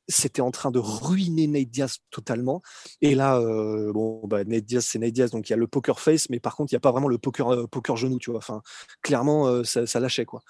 c'était 0.09 0.43
en 0.43 0.51
train 0.51 0.71
de 0.71 0.79
ruiner 0.79 1.47
Nate 1.47 1.99
totalement. 2.11 2.63
Et 3.01 3.15
là, 3.15 3.39
euh, 3.39 3.93
bon, 3.93 4.21
bah, 4.27 4.45
Nate 4.45 4.81
c'est 4.81 4.99
Nate 4.99 5.13
Diaz, 5.13 5.31
donc 5.31 5.49
il 5.49 5.53
y 5.53 5.55
a 5.55 5.57
le 5.57 5.67
poker 5.67 5.99
face, 5.99 6.29
mais 6.29 6.41
par 6.41 6.57
contre, 6.57 6.73
il 6.73 6.77
n'y 6.77 6.79
a 6.79 6.81
pas 6.81 6.93
vraiment 6.93 7.09
le 7.09 7.19
poker, 7.19 7.53
euh, 7.53 7.67
poker 7.67 7.97
genou, 7.97 8.19
tu 8.19 8.31
vois. 8.31 8.39
Enfin, 8.39 8.63
clairement, 9.03 9.65
ça, 9.65 9.87
ça, 9.87 10.01
lâchait, 10.01 10.27
quoi. 10.27 10.43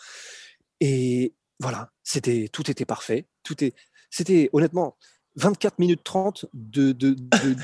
Et 0.81 1.35
voilà, 1.61 1.91
c'était, 2.03 2.49
tout 2.53 2.71
était 2.71 2.85
parfait. 2.85 3.27
Tout 3.43 3.63
est, 3.65 3.75
c'était 4.11 4.51
honnêtement, 4.53 4.97
24 5.37 5.79
minutes 5.79 6.03
30 6.05 6.47
d'une 6.53 6.93
de, 6.93 7.15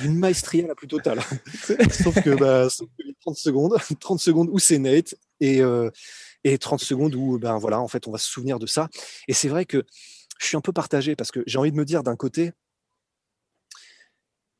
d'une 0.00 0.16
maestria 0.16 0.66
la 0.66 0.74
plus 0.74 0.88
totale. 0.88 1.20
Sauf 1.90 2.20
que 2.22 2.34
bah, 2.36 2.68
30 3.20 3.36
secondes, 3.36 3.76
30 4.00 4.20
secondes 4.20 4.48
où 4.50 4.58
c'est 4.58 4.78
Nate 4.78 5.14
et, 5.40 5.60
euh, 5.60 5.90
et 6.44 6.58
30 6.58 6.80
secondes 6.80 7.14
où 7.14 7.38
ben 7.38 7.58
voilà, 7.58 7.80
en 7.80 7.88
fait, 7.88 8.08
on 8.08 8.10
va 8.10 8.18
se 8.18 8.28
souvenir 8.28 8.58
de 8.58 8.66
ça. 8.66 8.88
Et 9.28 9.32
c'est 9.32 9.48
vrai 9.48 9.64
que 9.64 9.84
je 10.40 10.46
suis 10.46 10.56
un 10.56 10.60
peu 10.60 10.72
partagé 10.72 11.14
parce 11.16 11.30
que 11.30 11.42
j'ai 11.46 11.58
envie 11.58 11.72
de 11.72 11.76
me 11.76 11.84
dire 11.84 12.02
d'un 12.02 12.16
côté, 12.16 12.52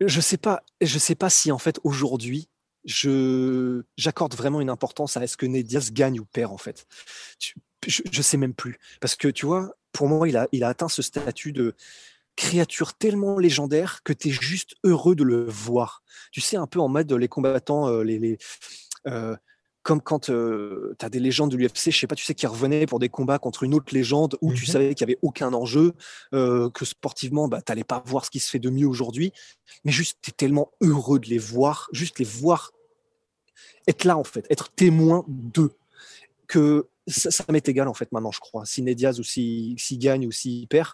je 0.00 0.20
sais 0.20 0.38
pas, 0.38 0.62
je 0.80 0.98
sais 0.98 1.14
pas 1.14 1.30
si 1.30 1.52
en 1.52 1.58
fait 1.58 1.78
aujourd'hui 1.84 2.48
je 2.84 3.82
j'accorde 3.98 4.34
vraiment 4.34 4.62
une 4.62 4.70
importance 4.70 5.18
à 5.18 5.22
est-ce 5.22 5.36
que 5.36 5.44
Nate 5.44 5.66
Diaz 5.66 5.92
gagne 5.92 6.20
ou 6.20 6.24
perd 6.24 6.52
en 6.52 6.58
fait. 6.58 6.86
Je, 7.86 8.02
je 8.10 8.22
sais 8.22 8.36
même 8.36 8.54
plus 8.54 8.78
parce 9.00 9.16
que 9.16 9.28
tu 9.28 9.46
vois, 9.46 9.74
pour 9.92 10.08
moi, 10.08 10.28
il 10.28 10.36
a, 10.36 10.48
il 10.52 10.64
a 10.64 10.68
atteint 10.68 10.88
ce 10.88 11.02
statut 11.02 11.52
de 11.52 11.74
créature 12.40 12.94
tellement 12.94 13.38
légendaire 13.38 14.02
que 14.02 14.14
tu 14.14 14.28
es 14.28 14.30
juste 14.30 14.74
heureux 14.82 15.14
de 15.14 15.24
le 15.24 15.44
voir. 15.44 16.02
Tu 16.32 16.40
sais, 16.40 16.56
un 16.56 16.66
peu 16.66 16.80
en 16.80 16.88
mode 16.88 17.12
les 17.12 17.28
combattants, 17.28 17.86
euh, 17.88 18.02
les, 18.02 18.38
euh, 19.06 19.36
comme 19.82 20.00
quand 20.00 20.30
euh, 20.30 20.96
tu 20.98 21.04
as 21.04 21.10
des 21.10 21.20
légendes 21.20 21.50
de 21.50 21.58
l'UFC, 21.58 21.90
je 21.90 21.98
sais 21.98 22.06
pas, 22.06 22.14
tu 22.14 22.24
sais, 22.24 22.34
qui 22.34 22.46
revenaient 22.46 22.86
pour 22.86 22.98
des 22.98 23.10
combats 23.10 23.38
contre 23.38 23.62
une 23.62 23.74
autre 23.74 23.92
légende 23.92 24.38
où 24.40 24.54
tu 24.54 24.62
mmh 24.62 24.66
savais 24.66 24.94
qu'il 24.94 25.06
n'y 25.06 25.12
avait 25.12 25.18
aucun 25.20 25.52
enjeu, 25.52 25.92
que 26.32 26.84
sportivement, 26.84 27.46
bah, 27.46 27.60
tu 27.60 27.70
n'allais 27.70 27.84
pas 27.84 28.02
voir 28.06 28.24
ce 28.24 28.30
qui 28.30 28.40
se 28.40 28.48
fait 28.48 28.58
de 28.58 28.70
mieux 28.70 28.86
aujourd'hui, 28.86 29.32
mais 29.84 29.92
juste, 29.92 30.18
tu 30.22 30.30
es 30.30 30.32
tellement 30.32 30.72
heureux 30.80 31.18
de 31.18 31.28
les 31.28 31.38
voir, 31.38 31.90
juste 31.92 32.18
les 32.18 32.24
voir 32.24 32.72
être 33.86 34.04
là, 34.04 34.16
en 34.16 34.24
fait, 34.24 34.46
être 34.48 34.70
témoin 34.70 35.24
d'eux, 35.28 35.72
que 36.46 36.88
ça, 37.06 37.44
m'est 37.50 37.68
égal, 37.68 37.86
en 37.86 37.94
fait, 37.94 38.10
maintenant, 38.12 38.32
je 38.32 38.40
crois. 38.40 38.64
Si 38.64 38.80
Nediaz 38.82 39.20
ou 39.20 39.24
s'il 39.24 39.76
gagne 39.98 40.26
ou 40.26 40.32
s'il 40.32 40.66
perd, 40.68 40.90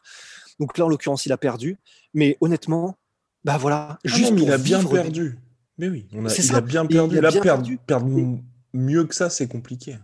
donc 0.60 0.78
là, 0.78 0.86
en 0.86 0.88
l'occurrence, 0.88 1.26
il 1.26 1.32
a 1.32 1.36
perdu. 1.36 1.76
Mais 2.14 2.36
honnêtement, 2.40 2.96
bah 3.44 3.58
voilà, 3.58 3.88
ah 3.90 3.98
juste 4.04 4.32
il 4.36 4.50
a 4.50 4.58
bien 4.58 4.82
perdu. 4.84 5.38
Mais 5.78 5.88
oui, 5.88 6.06
on 6.14 6.24
a, 6.24 6.34
il 6.34 6.54
a 6.54 6.60
bien 6.60 6.86
perdu. 6.86 7.16
Il 7.18 7.26
a 7.26 7.32
perdu. 7.32 7.78
Perdre 7.86 8.06
mieux 8.72 9.04
que 9.04 9.14
ça, 9.14 9.30
c'est 9.30 9.46
compliqué. 9.46 9.98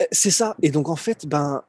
Eh, 0.00 0.06
c'est 0.12 0.30
ça. 0.30 0.56
Et 0.62 0.70
donc 0.70 0.88
en 0.88 0.96
fait, 0.96 1.26
ben, 1.26 1.62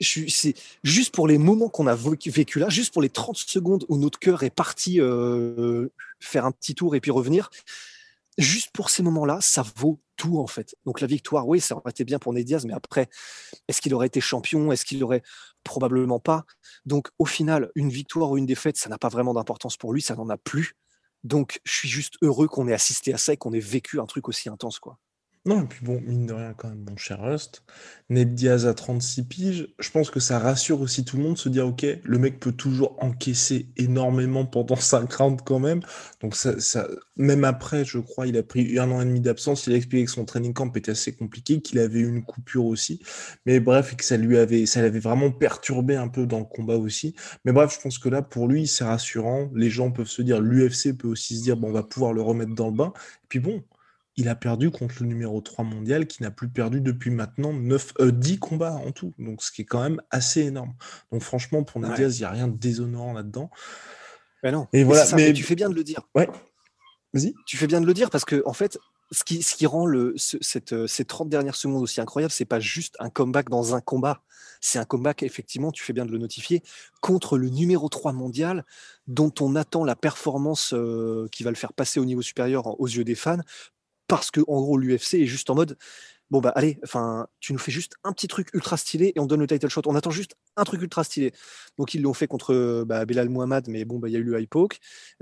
c'est 0.00 0.54
juste 0.84 1.14
pour 1.14 1.26
les 1.26 1.38
moments 1.38 1.68
qu'on 1.68 1.86
a 1.86 1.94
vécu 1.94 2.58
là, 2.58 2.68
juste 2.68 2.92
pour 2.92 3.02
les 3.02 3.08
30 3.08 3.36
secondes 3.36 3.84
où 3.88 3.96
notre 3.96 4.18
cœur 4.18 4.42
est 4.42 4.50
parti 4.50 5.00
euh, 5.00 5.88
faire 6.20 6.44
un 6.44 6.52
petit 6.52 6.74
tour 6.74 6.94
et 6.94 7.00
puis 7.00 7.10
revenir 7.10 7.50
juste 8.38 8.70
pour 8.72 8.90
ces 8.90 9.02
moments-là, 9.02 9.38
ça 9.40 9.64
vaut 9.76 9.98
tout 10.16 10.38
en 10.38 10.46
fait. 10.46 10.74
Donc 10.86 11.00
la 11.00 11.06
victoire, 11.06 11.46
oui, 11.48 11.60
ça 11.60 11.76
aurait 11.76 11.90
été 11.90 12.04
bien 12.04 12.18
pour 12.18 12.32
Ned 12.32 12.48
mais 12.66 12.72
après, 12.72 13.08
est-ce 13.68 13.80
qu'il 13.80 13.94
aurait 13.94 14.06
été 14.08 14.20
champion? 14.20 14.72
Est-ce 14.72 14.84
qu'il 14.84 15.02
aurait? 15.04 15.22
Probablement 15.64 16.20
pas 16.20 16.44
Donc 16.84 17.08
au 17.18 17.26
final, 17.26 17.70
une 17.74 17.90
victoire 17.90 18.30
ou 18.30 18.38
une 18.38 18.46
défaite, 18.46 18.76
ça 18.76 18.88
n'a 18.88 18.98
pas 18.98 19.08
vraiment 19.08 19.34
d'importance 19.34 19.76
pour 19.76 19.92
lui, 19.92 20.00
ça 20.02 20.14
n'en 20.14 20.28
a 20.30 20.36
plus. 20.36 20.74
Donc 21.24 21.60
je 21.64 21.72
suis 21.72 21.88
juste 21.88 22.14
heureux 22.22 22.48
qu'on 22.48 22.68
ait 22.68 22.72
assisté 22.74 23.12
à 23.12 23.18
ça 23.18 23.32
et 23.32 23.36
qu'on 23.36 23.52
ait 23.52 23.60
vécu 23.60 24.00
un 24.00 24.06
truc 24.06 24.28
aussi 24.28 24.48
intense, 24.48 24.78
quoi. 24.78 24.98
Non, 25.46 25.62
et 25.62 25.66
puis 25.66 25.84
bon, 25.84 26.00
mine 26.04 26.26
de 26.26 26.32
rien, 26.32 26.54
quand 26.54 26.68
même, 26.68 26.84
mon 26.90 26.96
cher 26.96 27.20
Rust, 27.22 27.62
Ned 28.10 28.34
Diaz 28.34 28.66
à 28.66 28.74
36 28.74 29.22
piges, 29.28 29.68
je 29.78 29.90
pense 29.92 30.10
que 30.10 30.18
ça 30.18 30.40
rassure 30.40 30.80
aussi 30.80 31.04
tout 31.04 31.16
le 31.18 31.22
monde, 31.22 31.38
se 31.38 31.48
dire, 31.48 31.68
ok, 31.68 31.86
le 32.02 32.18
mec 32.18 32.40
peut 32.40 32.50
toujours 32.50 32.96
encaisser 33.00 33.68
énormément 33.76 34.44
pendant 34.44 34.74
5 34.76 35.12
rounds 35.12 35.42
quand 35.46 35.60
même. 35.60 35.82
Donc, 36.20 36.34
ça, 36.34 36.58
ça, 36.58 36.88
même 37.16 37.44
après, 37.44 37.84
je 37.84 37.98
crois, 38.00 38.26
il 38.26 38.36
a 38.36 38.42
pris 38.42 38.76
un 38.80 38.90
an 38.90 39.00
et 39.00 39.04
demi 39.04 39.20
d'absence, 39.20 39.68
il 39.68 39.74
a 39.74 39.76
expliqué 39.76 40.04
que 40.06 40.10
son 40.10 40.24
training 40.24 40.52
camp 40.52 40.72
était 40.74 40.90
assez 40.90 41.14
compliqué, 41.14 41.60
qu'il 41.60 41.78
avait 41.78 42.00
eu 42.00 42.08
une 42.08 42.24
coupure 42.24 42.66
aussi. 42.66 43.00
Mais 43.46 43.60
bref, 43.60 43.92
et 43.92 43.96
que 43.96 44.04
ça 44.04 44.16
lui 44.16 44.38
avait, 44.38 44.66
ça 44.66 44.82
l'avait 44.82 44.98
vraiment 44.98 45.30
perturbé 45.30 45.94
un 45.94 46.08
peu 46.08 46.26
dans 46.26 46.40
le 46.40 46.44
combat 46.44 46.76
aussi. 46.76 47.14
Mais 47.44 47.52
bref, 47.52 47.72
je 47.72 47.80
pense 47.80 47.98
que 47.98 48.08
là, 48.08 48.20
pour 48.20 48.48
lui, 48.48 48.66
c'est 48.66 48.84
rassurant. 48.84 49.48
Les 49.54 49.70
gens 49.70 49.92
peuvent 49.92 50.08
se 50.08 50.22
dire, 50.22 50.40
l'UFC 50.40 50.92
peut 50.98 51.06
aussi 51.08 51.38
se 51.38 51.44
dire, 51.44 51.56
bon, 51.56 51.68
on 51.68 51.72
va 51.72 51.84
pouvoir 51.84 52.12
le 52.12 52.22
remettre 52.22 52.54
dans 52.54 52.66
le 52.68 52.74
bain. 52.76 52.92
Et 53.24 53.26
puis 53.28 53.38
bon, 53.38 53.62
il 54.16 54.28
a 54.28 54.34
perdu 54.34 54.70
contre 54.70 54.96
le 55.00 55.06
numéro 55.06 55.40
3 55.40 55.64
mondial 55.64 56.06
qui 56.06 56.22
n'a 56.22 56.30
plus 56.30 56.48
perdu 56.48 56.80
depuis 56.80 57.10
maintenant 57.10 57.52
9, 57.52 57.94
10 58.00 58.32
euh, 58.32 58.36
combats 58.38 58.74
en 58.74 58.90
tout. 58.90 59.12
Donc, 59.18 59.42
ce 59.42 59.52
qui 59.52 59.62
est 59.62 59.66
quand 59.66 59.82
même 59.82 60.00
assez 60.10 60.40
énorme. 60.40 60.74
Donc, 61.12 61.22
franchement, 61.22 61.64
pour 61.64 61.80
Nadia, 61.80 62.08
il 62.08 62.18
n'y 62.18 62.24
a 62.24 62.30
rien 62.30 62.48
de 62.48 62.56
déshonorant 62.56 63.12
là-dedans. 63.12 63.50
Mais 64.42 64.52
non. 64.52 64.68
Et 64.72 64.84
voilà, 64.84 65.04
mais... 65.14 65.32
tu 65.32 65.42
fais 65.42 65.54
bien 65.54 65.68
de 65.68 65.74
le 65.74 65.84
dire. 65.84 66.00
Ouais. 66.14 66.28
Vas-y. 67.12 67.34
Tu 67.46 67.56
fais 67.56 67.66
bien 67.66 67.80
de 67.80 67.86
le 67.86 67.94
dire 67.94 68.08
parce 68.08 68.24
que, 68.24 68.42
en 68.46 68.54
fait, 68.54 68.78
ce 69.12 69.22
qui, 69.22 69.42
ce 69.42 69.54
qui 69.54 69.66
rend 69.66 69.86
le, 69.86 70.14
cette, 70.16 70.72
euh, 70.72 70.86
ces 70.86 71.04
30 71.04 71.28
dernières 71.28 71.54
secondes 71.54 71.82
aussi 71.82 72.00
incroyables, 72.00 72.32
c'est 72.32 72.44
pas 72.44 72.60
juste 72.60 72.96
un 72.98 73.10
comeback 73.10 73.50
dans 73.50 73.74
un 73.74 73.80
combat. 73.80 74.22
C'est 74.60 74.78
un 74.78 74.84
comeback, 74.84 75.22
effectivement, 75.22 75.70
tu 75.70 75.84
fais 75.84 75.92
bien 75.92 76.06
de 76.06 76.10
le 76.10 76.18
notifier, 76.18 76.62
contre 77.00 77.36
le 77.36 77.50
numéro 77.50 77.88
3 77.88 78.12
mondial, 78.12 78.64
dont 79.06 79.32
on 79.40 79.54
attend 79.54 79.84
la 79.84 79.94
performance 79.94 80.72
euh, 80.72 81.28
qui 81.30 81.44
va 81.44 81.50
le 81.50 81.56
faire 81.56 81.74
passer 81.74 82.00
au 82.00 82.04
niveau 82.04 82.22
supérieur 82.22 82.80
aux 82.80 82.86
yeux 82.86 83.04
des 83.04 83.14
fans, 83.14 83.40
parce 84.08 84.30
que 84.30 84.40
en 84.48 84.60
gros 84.60 84.78
l'UFC 84.78 85.14
est 85.14 85.26
juste 85.26 85.50
en 85.50 85.54
mode 85.54 85.76
bon 86.30 86.40
bah 86.40 86.52
allez, 86.54 86.78
enfin, 86.82 87.26
tu 87.40 87.52
nous 87.52 87.58
fais 87.58 87.72
juste 87.72 87.94
un 88.04 88.12
petit 88.12 88.28
truc 88.28 88.48
ultra 88.52 88.76
stylé 88.76 89.12
et 89.14 89.20
on 89.20 89.26
donne 89.26 89.40
le 89.40 89.46
title 89.46 89.68
shot. 89.68 89.82
On 89.86 89.94
attend 89.94 90.10
juste 90.10 90.36
un 90.56 90.64
truc 90.64 90.82
ultra 90.82 91.04
stylé. 91.04 91.32
Donc 91.78 91.94
ils 91.94 92.02
l'ont 92.02 92.14
fait 92.14 92.26
contre 92.26 92.84
bah, 92.86 93.04
Belal 93.04 93.28
Muhammad, 93.28 93.68
mais 93.68 93.84
bon 93.84 93.98
bah 93.98 94.08
il 94.08 94.12
y 94.12 94.16
a 94.16 94.18
eu 94.18 94.24
le 94.24 94.40
high. 94.40 94.48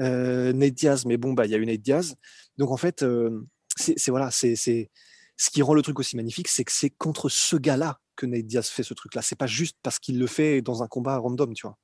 Euh, 0.01 0.53
Nate 0.53 0.75
Diaz, 0.75 1.05
mais 1.07 1.17
bon 1.17 1.33
bah 1.33 1.47
il 1.47 1.53
y 1.53 1.55
a 1.55 1.59
eu 1.59 1.67
Nate 1.67 1.81
Diaz. 1.81 2.15
Donc 2.59 2.71
en 2.71 2.77
fait, 2.77 3.03
euh, 3.03 3.45
c'est 3.77 4.11
voilà, 4.11 4.31
c'est 4.31 4.57
ce 4.57 5.51
qui 5.51 5.63
rend 5.63 5.75
le 5.75 5.83
truc 5.83 5.99
aussi 5.99 6.17
magnifique, 6.17 6.49
c'est 6.49 6.65
que 6.65 6.73
c'est 6.73 6.91
contre 6.91 7.29
ce 7.29 7.57
gars-là 7.57 8.01
que 8.17 8.27
Nate 8.27 8.47
Diaz 8.47 8.69
fait 8.69 8.85
ce 8.85 8.95
truc-là. 8.95 9.23
C'est 9.23 9.37
pas 9.37 9.47
juste 9.47 9.77
parce 9.83 9.99
qu'il 9.99 10.19
le 10.19 10.27
fait 10.27 10.63
dans 10.63 10.83
un 10.83 10.87
combat 10.87 11.19
random, 11.19 11.53
tu 11.55 11.67
vois. 11.67 11.77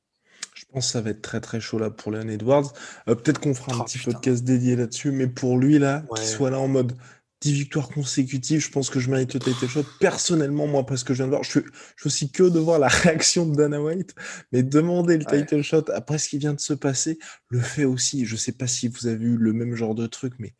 Je 0.54 0.64
pense 0.72 0.86
que 0.86 0.92
ça 0.92 1.00
va 1.00 1.10
être 1.10 1.22
très 1.22 1.40
très 1.40 1.60
chaud 1.60 1.78
là 1.78 1.90
pour 1.90 2.12
Leon 2.12 2.28
Edwards. 2.28 2.72
Euh, 3.08 3.14
peut-être 3.14 3.40
qu'on 3.40 3.54
fera 3.54 3.74
un 3.74 3.80
oh, 3.80 3.84
petit 3.84 3.98
podcast 3.98 4.44
dédié 4.44 4.76
là-dessus, 4.76 5.10
mais 5.10 5.26
pour 5.26 5.58
lui 5.58 5.78
là, 5.78 6.02
qu'il 6.14 6.26
soit 6.26 6.50
là 6.50 6.58
en 6.58 6.68
mode 6.68 6.92
10 7.40 7.52
victoires 7.52 7.88
consécutives, 7.88 8.60
je 8.60 8.70
pense 8.70 8.90
que 8.90 9.00
je 9.00 9.10
mérite 9.10 9.32
le 9.34 9.40
title 9.40 9.66
shot. 9.66 9.84
Personnellement, 9.98 10.66
moi, 10.66 10.84
parce 10.84 11.04
que 11.04 11.14
je 11.14 11.18
viens 11.18 11.26
de 11.26 11.30
voir, 11.30 11.42
je 11.42 11.50
suis, 11.50 11.60
je 11.96 12.02
suis 12.02 12.06
aussi 12.06 12.30
que 12.30 12.42
de 12.42 12.58
voir 12.58 12.78
la 12.78 12.88
réaction 12.88 13.46
de 13.46 13.56
Dana 13.56 13.80
White, 13.80 14.14
mais 14.52 14.62
demander 14.62 15.16
le 15.16 15.24
title 15.24 15.62
shot 15.62 15.84
après 15.94 16.18
ce 16.18 16.28
qui 16.28 16.38
vient 16.38 16.54
de 16.54 16.60
se 16.60 16.74
passer, 16.74 17.18
le 17.48 17.60
fait 17.60 17.84
aussi, 17.84 18.26
je 18.26 18.36
sais 18.36 18.52
pas 18.52 18.66
si 18.66 18.88
vous 18.88 19.06
avez 19.06 19.24
eu 19.24 19.36
le 19.36 19.52
même 19.52 19.74
genre 19.74 19.94
de 19.94 20.06
truc, 20.06 20.34
mais 20.38 20.54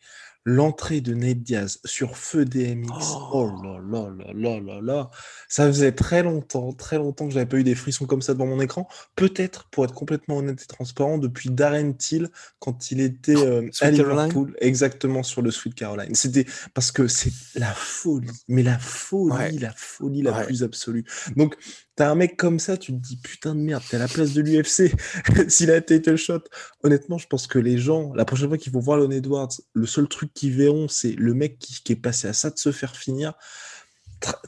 l'entrée 0.45 1.01
de 1.01 1.15
Nate 1.15 1.43
Diaz 1.43 1.81
sur 1.85 2.17
feu 2.17 2.45
DMX. 2.45 2.89
Oh. 2.91 3.31
oh, 3.33 3.63
là 3.63 3.81
là 3.81 4.11
là 4.17 4.33
là 4.35 4.61
là 4.61 4.81
là. 4.81 5.11
Ça 5.49 5.67
faisait 5.67 5.93
très 5.93 6.23
longtemps, 6.23 6.73
très 6.73 6.97
longtemps 6.97 7.29
que 7.29 7.35
j'avais 7.35 7.47
pas 7.47 7.59
eu 7.59 7.65
des 7.65 7.75
frissons 7.75 8.07
comme 8.07 8.23
ça 8.23 8.33
devant 8.33 8.47
mon 8.47 8.61
écran. 8.61 8.89
Peut-être, 9.17 9.69
pour 9.71 9.85
être 9.85 9.95
complètement 9.95 10.39
honnête 10.39 10.63
et 10.63 10.67
transparent, 10.67 11.19
depuis 11.19 11.51
Darren 11.51 11.93
Till 11.93 12.29
quand 12.59 12.91
il 12.91 13.01
était 13.01 13.37
euh, 13.37 13.69
à 13.81 13.91
Liverpool, 13.91 14.57
exactement 14.61 15.23
sur 15.23 15.43
le 15.43 15.51
Sweet 15.51 15.75
Caroline. 15.75 16.15
C'était 16.15 16.47
parce 16.75 16.93
que 16.93 17.09
c'est 17.09 17.33
la 17.55 17.73
folie, 17.73 18.31
mais 18.49 18.62
la 18.62 18.79
folie, 18.79 19.59
la 19.59 19.73
folie 19.77 20.23
la 20.23 20.45
plus 20.45 20.62
absolue. 20.62 21.05
Donc 21.37 21.57
T'as 22.00 22.11
un 22.11 22.15
mec 22.15 22.39
comme 22.39 22.59
ça, 22.59 22.79
tu 22.79 22.93
te 22.93 22.97
dis 22.97 23.19
putain 23.19 23.55
de 23.55 23.61
merde, 23.61 23.83
t'es 23.91 23.97
à 23.97 23.99
la 23.99 24.09
place 24.09 24.33
de 24.33 24.41
l'UFC. 24.41 24.91
S'il 25.50 25.71
a 25.71 25.83
title 25.83 26.17
shot, 26.17 26.41
honnêtement, 26.83 27.19
je 27.19 27.27
pense 27.27 27.47
que 27.47 27.59
les 27.59 27.77
gens, 27.77 28.15
la 28.15 28.25
prochaine 28.25 28.49
fois 28.49 28.57
qu'ils 28.57 28.73
vont 28.73 28.81
voir 28.81 28.97
Leon 28.97 29.11
Edwards, 29.11 29.50
le 29.75 29.85
seul 29.85 30.09
truc 30.09 30.33
qu'ils 30.33 30.57
verront, 30.57 30.89
c'est 30.89 31.12
le 31.12 31.35
mec 31.35 31.59
qui, 31.59 31.93
est 31.93 31.97
passé 31.97 32.27
à 32.27 32.33
ça 32.33 32.49
de 32.49 32.59
se 32.59 32.73
faire 32.73 32.97
finir. 32.97 33.35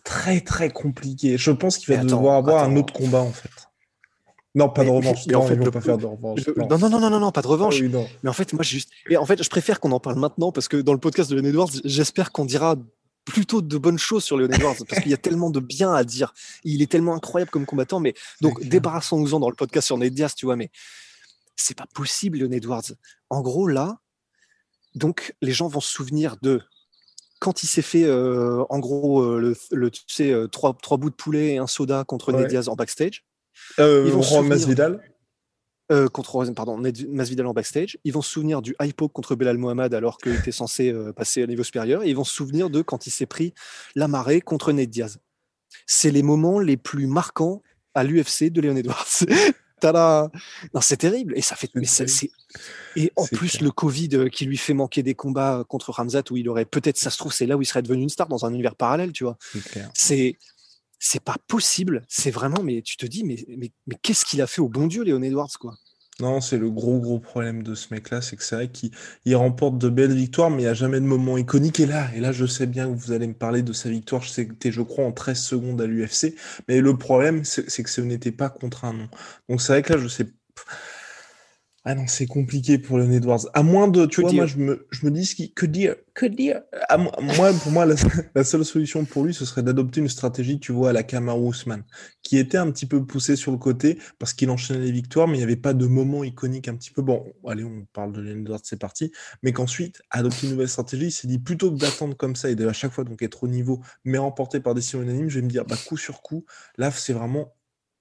très 0.02 0.40
très 0.40 0.70
compliqué. 0.70 1.36
Je 1.36 1.50
pense 1.50 1.76
qu'il 1.76 1.94
va 1.94 2.02
devoir 2.02 2.38
avoir 2.38 2.64
un 2.64 2.74
autre 2.76 2.94
combat 2.94 3.20
en 3.20 3.32
fait. 3.32 3.50
Non, 4.54 4.68
pas 4.68 4.84
de 4.84 4.90
revanche. 4.90 5.26
Mais, 5.26 5.34
en 5.34 5.46
fait, 5.46 5.56
pas 5.56 5.80
faire 5.80 5.98
de 5.98 6.06
revanche. 6.06 6.40
non. 6.56 6.78
non. 6.78 6.88
non, 6.90 7.10
non, 7.10 7.20
non, 7.20 7.32
pas 7.32 7.42
de 7.42 7.46
revanche. 7.46 7.80
Ah 7.80 7.98
mais 8.22 8.30
en 8.30 8.32
fait, 8.32 8.52
moi, 8.52 8.62
juste. 8.62 8.90
Et 9.08 9.16
en 9.16 9.24
fait, 9.24 9.42
je 9.42 9.48
préfère 9.48 9.80
qu'on 9.80 9.92
en 9.92 10.00
parle 10.00 10.18
maintenant 10.18 10.52
parce 10.52 10.68
que 10.68 10.76
dans 10.76 10.92
le 10.92 10.98
podcast 10.98 11.30
de 11.30 11.36
Leon 11.36 11.44
Edwards, 11.44 11.70
j'espère 11.84 12.32
qu'on 12.32 12.44
dira 12.44 12.76
plutôt 13.24 13.62
de 13.62 13.78
bonnes 13.78 13.98
choses 13.98 14.24
sur 14.24 14.36
Leon 14.36 14.50
Edwards 14.50 14.76
parce 14.88 15.00
qu'il 15.00 15.10
y 15.10 15.14
a 15.14 15.18
tellement 15.18 15.50
de 15.50 15.60
bien 15.60 15.94
à 15.94 16.04
dire. 16.04 16.34
Il 16.64 16.82
est 16.82 16.90
tellement 16.90 17.14
incroyable 17.14 17.50
comme 17.50 17.64
combattant. 17.64 18.00
Mais 18.00 18.14
donc, 18.40 18.62
débarrassons-nous-en 18.62 19.40
dans 19.40 19.48
le 19.48 19.56
podcast 19.56 19.86
sur 19.86 19.96
Ned 19.96 20.12
Diaz, 20.12 20.34
tu 20.34 20.44
vois. 20.44 20.56
Mais 20.56 20.70
c'est 21.56 21.76
pas 21.76 21.86
possible, 21.94 22.38
Leon 22.38 22.52
Edwards. 22.52 22.92
En 23.30 23.40
gros, 23.40 23.66
là, 23.66 24.00
donc, 24.94 25.34
les 25.40 25.52
gens 25.52 25.68
vont 25.68 25.80
se 25.80 25.90
souvenir 25.90 26.36
de 26.42 26.60
quand 27.40 27.62
il 27.64 27.66
s'est 27.66 27.82
fait, 27.82 28.04
euh, 28.04 28.64
en 28.68 28.78
gros, 28.78 29.22
euh, 29.22 29.56
le, 29.72 29.90
tu 29.90 30.02
sais, 30.06 30.30
euh, 30.30 30.46
trois, 30.46 30.76
trois, 30.80 30.96
bouts 30.96 31.10
de 31.10 31.14
poulet 31.14 31.54
et 31.54 31.58
un 31.58 31.66
soda 31.66 32.04
contre 32.04 32.32
Ned 32.32 32.46
Diaz 32.46 32.68
en 32.68 32.76
backstage. 32.76 33.24
Ils 33.78 33.84
vont 33.84 34.42
Masvidal 34.42 35.00
euh, 35.90 36.08
contre 36.08 36.44
pardon, 36.54 36.80
Masvidal 37.08 37.46
en 37.46 37.52
backstage. 37.52 37.98
Ils 38.04 38.12
vont 38.12 38.22
se 38.22 38.30
souvenir 38.30 38.62
du 38.62 38.74
hypo 38.80 39.08
contre 39.08 39.34
Belal 39.34 39.58
Mohamed 39.58 39.92
alors 39.92 40.16
qu'il 40.16 40.34
était 40.34 40.52
censé 40.52 40.90
euh, 40.90 41.12
passer 41.12 41.42
à 41.42 41.46
niveau 41.46 41.64
supérieur. 41.64 42.02
Et 42.02 42.08
ils 42.08 42.16
vont 42.16 42.24
se 42.24 42.32
souvenir 42.32 42.70
de 42.70 42.80
quand 42.82 43.06
il 43.06 43.10
s'est 43.10 43.26
pris 43.26 43.52
la 43.94 44.08
marée 44.08 44.40
contre 44.40 44.72
Ned 44.72 44.88
Diaz. 44.88 45.18
C'est 45.86 46.10
les 46.10 46.22
moments 46.22 46.60
les 46.60 46.76
plus 46.76 47.06
marquants 47.06 47.62
à 47.94 48.04
l'UFC 48.04 48.44
de 48.50 48.60
Léon 48.62 48.76
Edwards. 48.76 49.06
non, 49.84 50.80
c'est 50.80 50.96
terrible. 50.96 51.36
Et 51.36 51.42
ça 51.42 51.56
fait. 51.56 51.68
Mais 51.74 51.86
et 52.96 53.12
en 53.16 53.26
plus, 53.26 53.60
le 53.60 53.70
Covid 53.70 54.08
euh, 54.14 54.28
qui 54.28 54.46
lui 54.46 54.56
fait 54.56 54.74
manquer 54.74 55.02
des 55.02 55.14
combats 55.14 55.64
contre 55.68 55.90
Ramzat 55.90 56.22
où 56.30 56.36
il 56.36 56.48
aurait 56.48 56.64
peut-être, 56.64 56.96
ça 56.96 57.10
se 57.10 57.18
trouve, 57.18 57.32
c'est 57.32 57.46
là 57.46 57.56
où 57.56 57.62
il 57.62 57.66
serait 57.66 57.82
devenu 57.82 58.02
une 58.02 58.08
star 58.08 58.28
dans 58.28 58.46
un 58.46 58.52
univers 58.52 58.76
parallèle, 58.76 59.12
tu 59.12 59.24
vois. 59.24 59.36
C'est 59.94 60.38
c'est 61.04 61.22
pas 61.22 61.36
possible. 61.48 62.04
C'est 62.08 62.30
vraiment, 62.30 62.62
mais 62.62 62.80
tu 62.80 62.96
te 62.96 63.04
dis, 63.06 63.24
mais, 63.24 63.72
qu'est-ce 64.02 64.24
qu'il 64.24 64.40
a 64.40 64.46
fait 64.46 64.60
au 64.60 64.68
bon 64.68 64.86
Dieu, 64.86 65.02
Léon 65.02 65.20
Edwards, 65.20 65.50
quoi? 65.58 65.74
Non, 66.20 66.40
c'est 66.40 66.58
le 66.58 66.70
gros, 66.70 67.00
gros 67.00 67.18
problème 67.18 67.64
de 67.64 67.74
ce 67.74 67.92
mec-là, 67.92 68.22
c'est 68.22 68.36
que 68.36 68.44
c'est 68.44 68.54
vrai 68.54 68.70
qu'il 68.70 69.34
remporte 69.34 69.78
de 69.78 69.88
belles 69.88 70.14
victoires, 70.14 70.50
mais 70.50 70.58
il 70.58 70.66
n'y 70.66 70.70
a 70.70 70.74
jamais 70.74 71.00
de 71.00 71.06
moment 71.06 71.36
iconique. 71.36 71.80
Et 71.80 71.86
là, 71.86 72.08
et 72.14 72.20
là, 72.20 72.30
je 72.30 72.46
sais 72.46 72.66
bien 72.66 72.86
que 72.86 72.96
vous 72.96 73.10
allez 73.10 73.26
me 73.26 73.34
parler 73.34 73.62
de 73.62 73.72
sa 73.72 73.88
victoire, 73.88 74.22
je 74.22 74.28
sais 74.28 74.46
que 74.46 74.70
je 74.70 74.82
crois, 74.82 75.04
en 75.04 75.10
13 75.10 75.42
secondes 75.42 75.80
à 75.80 75.86
l'UFC, 75.86 76.36
mais 76.68 76.80
le 76.80 76.96
problème, 76.96 77.42
c'est 77.44 77.82
que 77.82 77.90
ce 77.90 78.00
n'était 78.00 78.30
pas 78.30 78.48
contre 78.48 78.84
un 78.84 78.92
nom. 78.92 79.08
Donc 79.48 79.60
c'est 79.60 79.72
vrai 79.72 79.82
que 79.82 79.94
là, 79.94 79.98
je 79.98 80.06
sais 80.06 80.28
ah 81.84 81.96
non, 81.96 82.06
c'est 82.06 82.26
compliqué 82.26 82.78
pour 82.78 82.98
Leon 82.98 83.10
Edwards. 83.10 83.40
À 83.54 83.64
moins 83.64 83.88
de, 83.88 84.06
tu 84.06 84.20
vois, 84.20 84.32
moi, 84.32 84.46
je 84.46 84.56
me, 84.56 84.86
je 84.92 85.04
me 85.04 85.10
dis 85.10 85.26
ce 85.26 85.34
qui, 85.34 85.52
que 85.52 85.66
dire, 85.66 85.96
que 86.14 86.26
dire? 86.26 86.62
moi, 87.36 87.52
pour 87.52 87.72
moi, 87.72 87.86
la, 88.34 88.44
seule 88.44 88.64
solution 88.64 89.04
pour 89.04 89.24
lui, 89.24 89.34
ce 89.34 89.44
serait 89.44 89.64
d'adopter 89.64 89.98
une 90.00 90.08
stratégie, 90.08 90.60
tu 90.60 90.70
vois, 90.70 90.90
à 90.90 90.92
la 90.92 91.02
Kamaru 91.02 91.50
Usman, 91.50 91.82
qui 92.22 92.38
était 92.38 92.56
un 92.56 92.70
petit 92.70 92.86
peu 92.86 93.04
poussé 93.04 93.34
sur 93.34 93.50
le 93.50 93.58
côté 93.58 93.98
parce 94.20 94.32
qu'il 94.32 94.48
enchaînait 94.50 94.84
les 94.84 94.92
victoires, 94.92 95.26
mais 95.26 95.34
il 95.34 95.38
n'y 95.38 95.44
avait 95.44 95.56
pas 95.56 95.74
de 95.74 95.86
moment 95.86 96.22
iconique 96.22 96.68
un 96.68 96.76
petit 96.76 96.92
peu. 96.92 97.02
Bon, 97.02 97.24
allez, 97.48 97.64
on 97.64 97.84
parle 97.92 98.12
de 98.12 98.20
Leon 98.20 98.42
Edwards, 98.42 98.60
c'est 98.62 98.78
parti. 98.78 99.10
Mais 99.42 99.52
qu'ensuite, 99.52 100.02
adopter 100.10 100.46
une 100.46 100.52
nouvelle 100.52 100.68
stratégie, 100.68 101.06
il 101.06 101.12
s'est 101.12 101.26
dit 101.26 101.40
plutôt 101.40 101.72
que 101.72 101.78
d'attendre 101.78 102.16
comme 102.16 102.36
ça 102.36 102.48
et 102.48 102.54
de 102.54 102.68
à 102.68 102.72
chaque 102.72 102.92
fois 102.92 103.02
donc 103.02 103.22
être 103.22 103.42
au 103.42 103.48
niveau, 103.48 103.82
mais 104.04 104.18
remporté 104.18 104.60
par 104.60 104.74
décision 104.74 105.02
unanime, 105.02 105.28
je 105.28 105.40
vais 105.40 105.44
me 105.44 105.50
dire, 105.50 105.64
bah, 105.64 105.76
coup 105.88 105.96
sur 105.96 106.22
coup, 106.22 106.44
là, 106.78 106.92
c'est 106.92 107.12
vraiment 107.12 107.56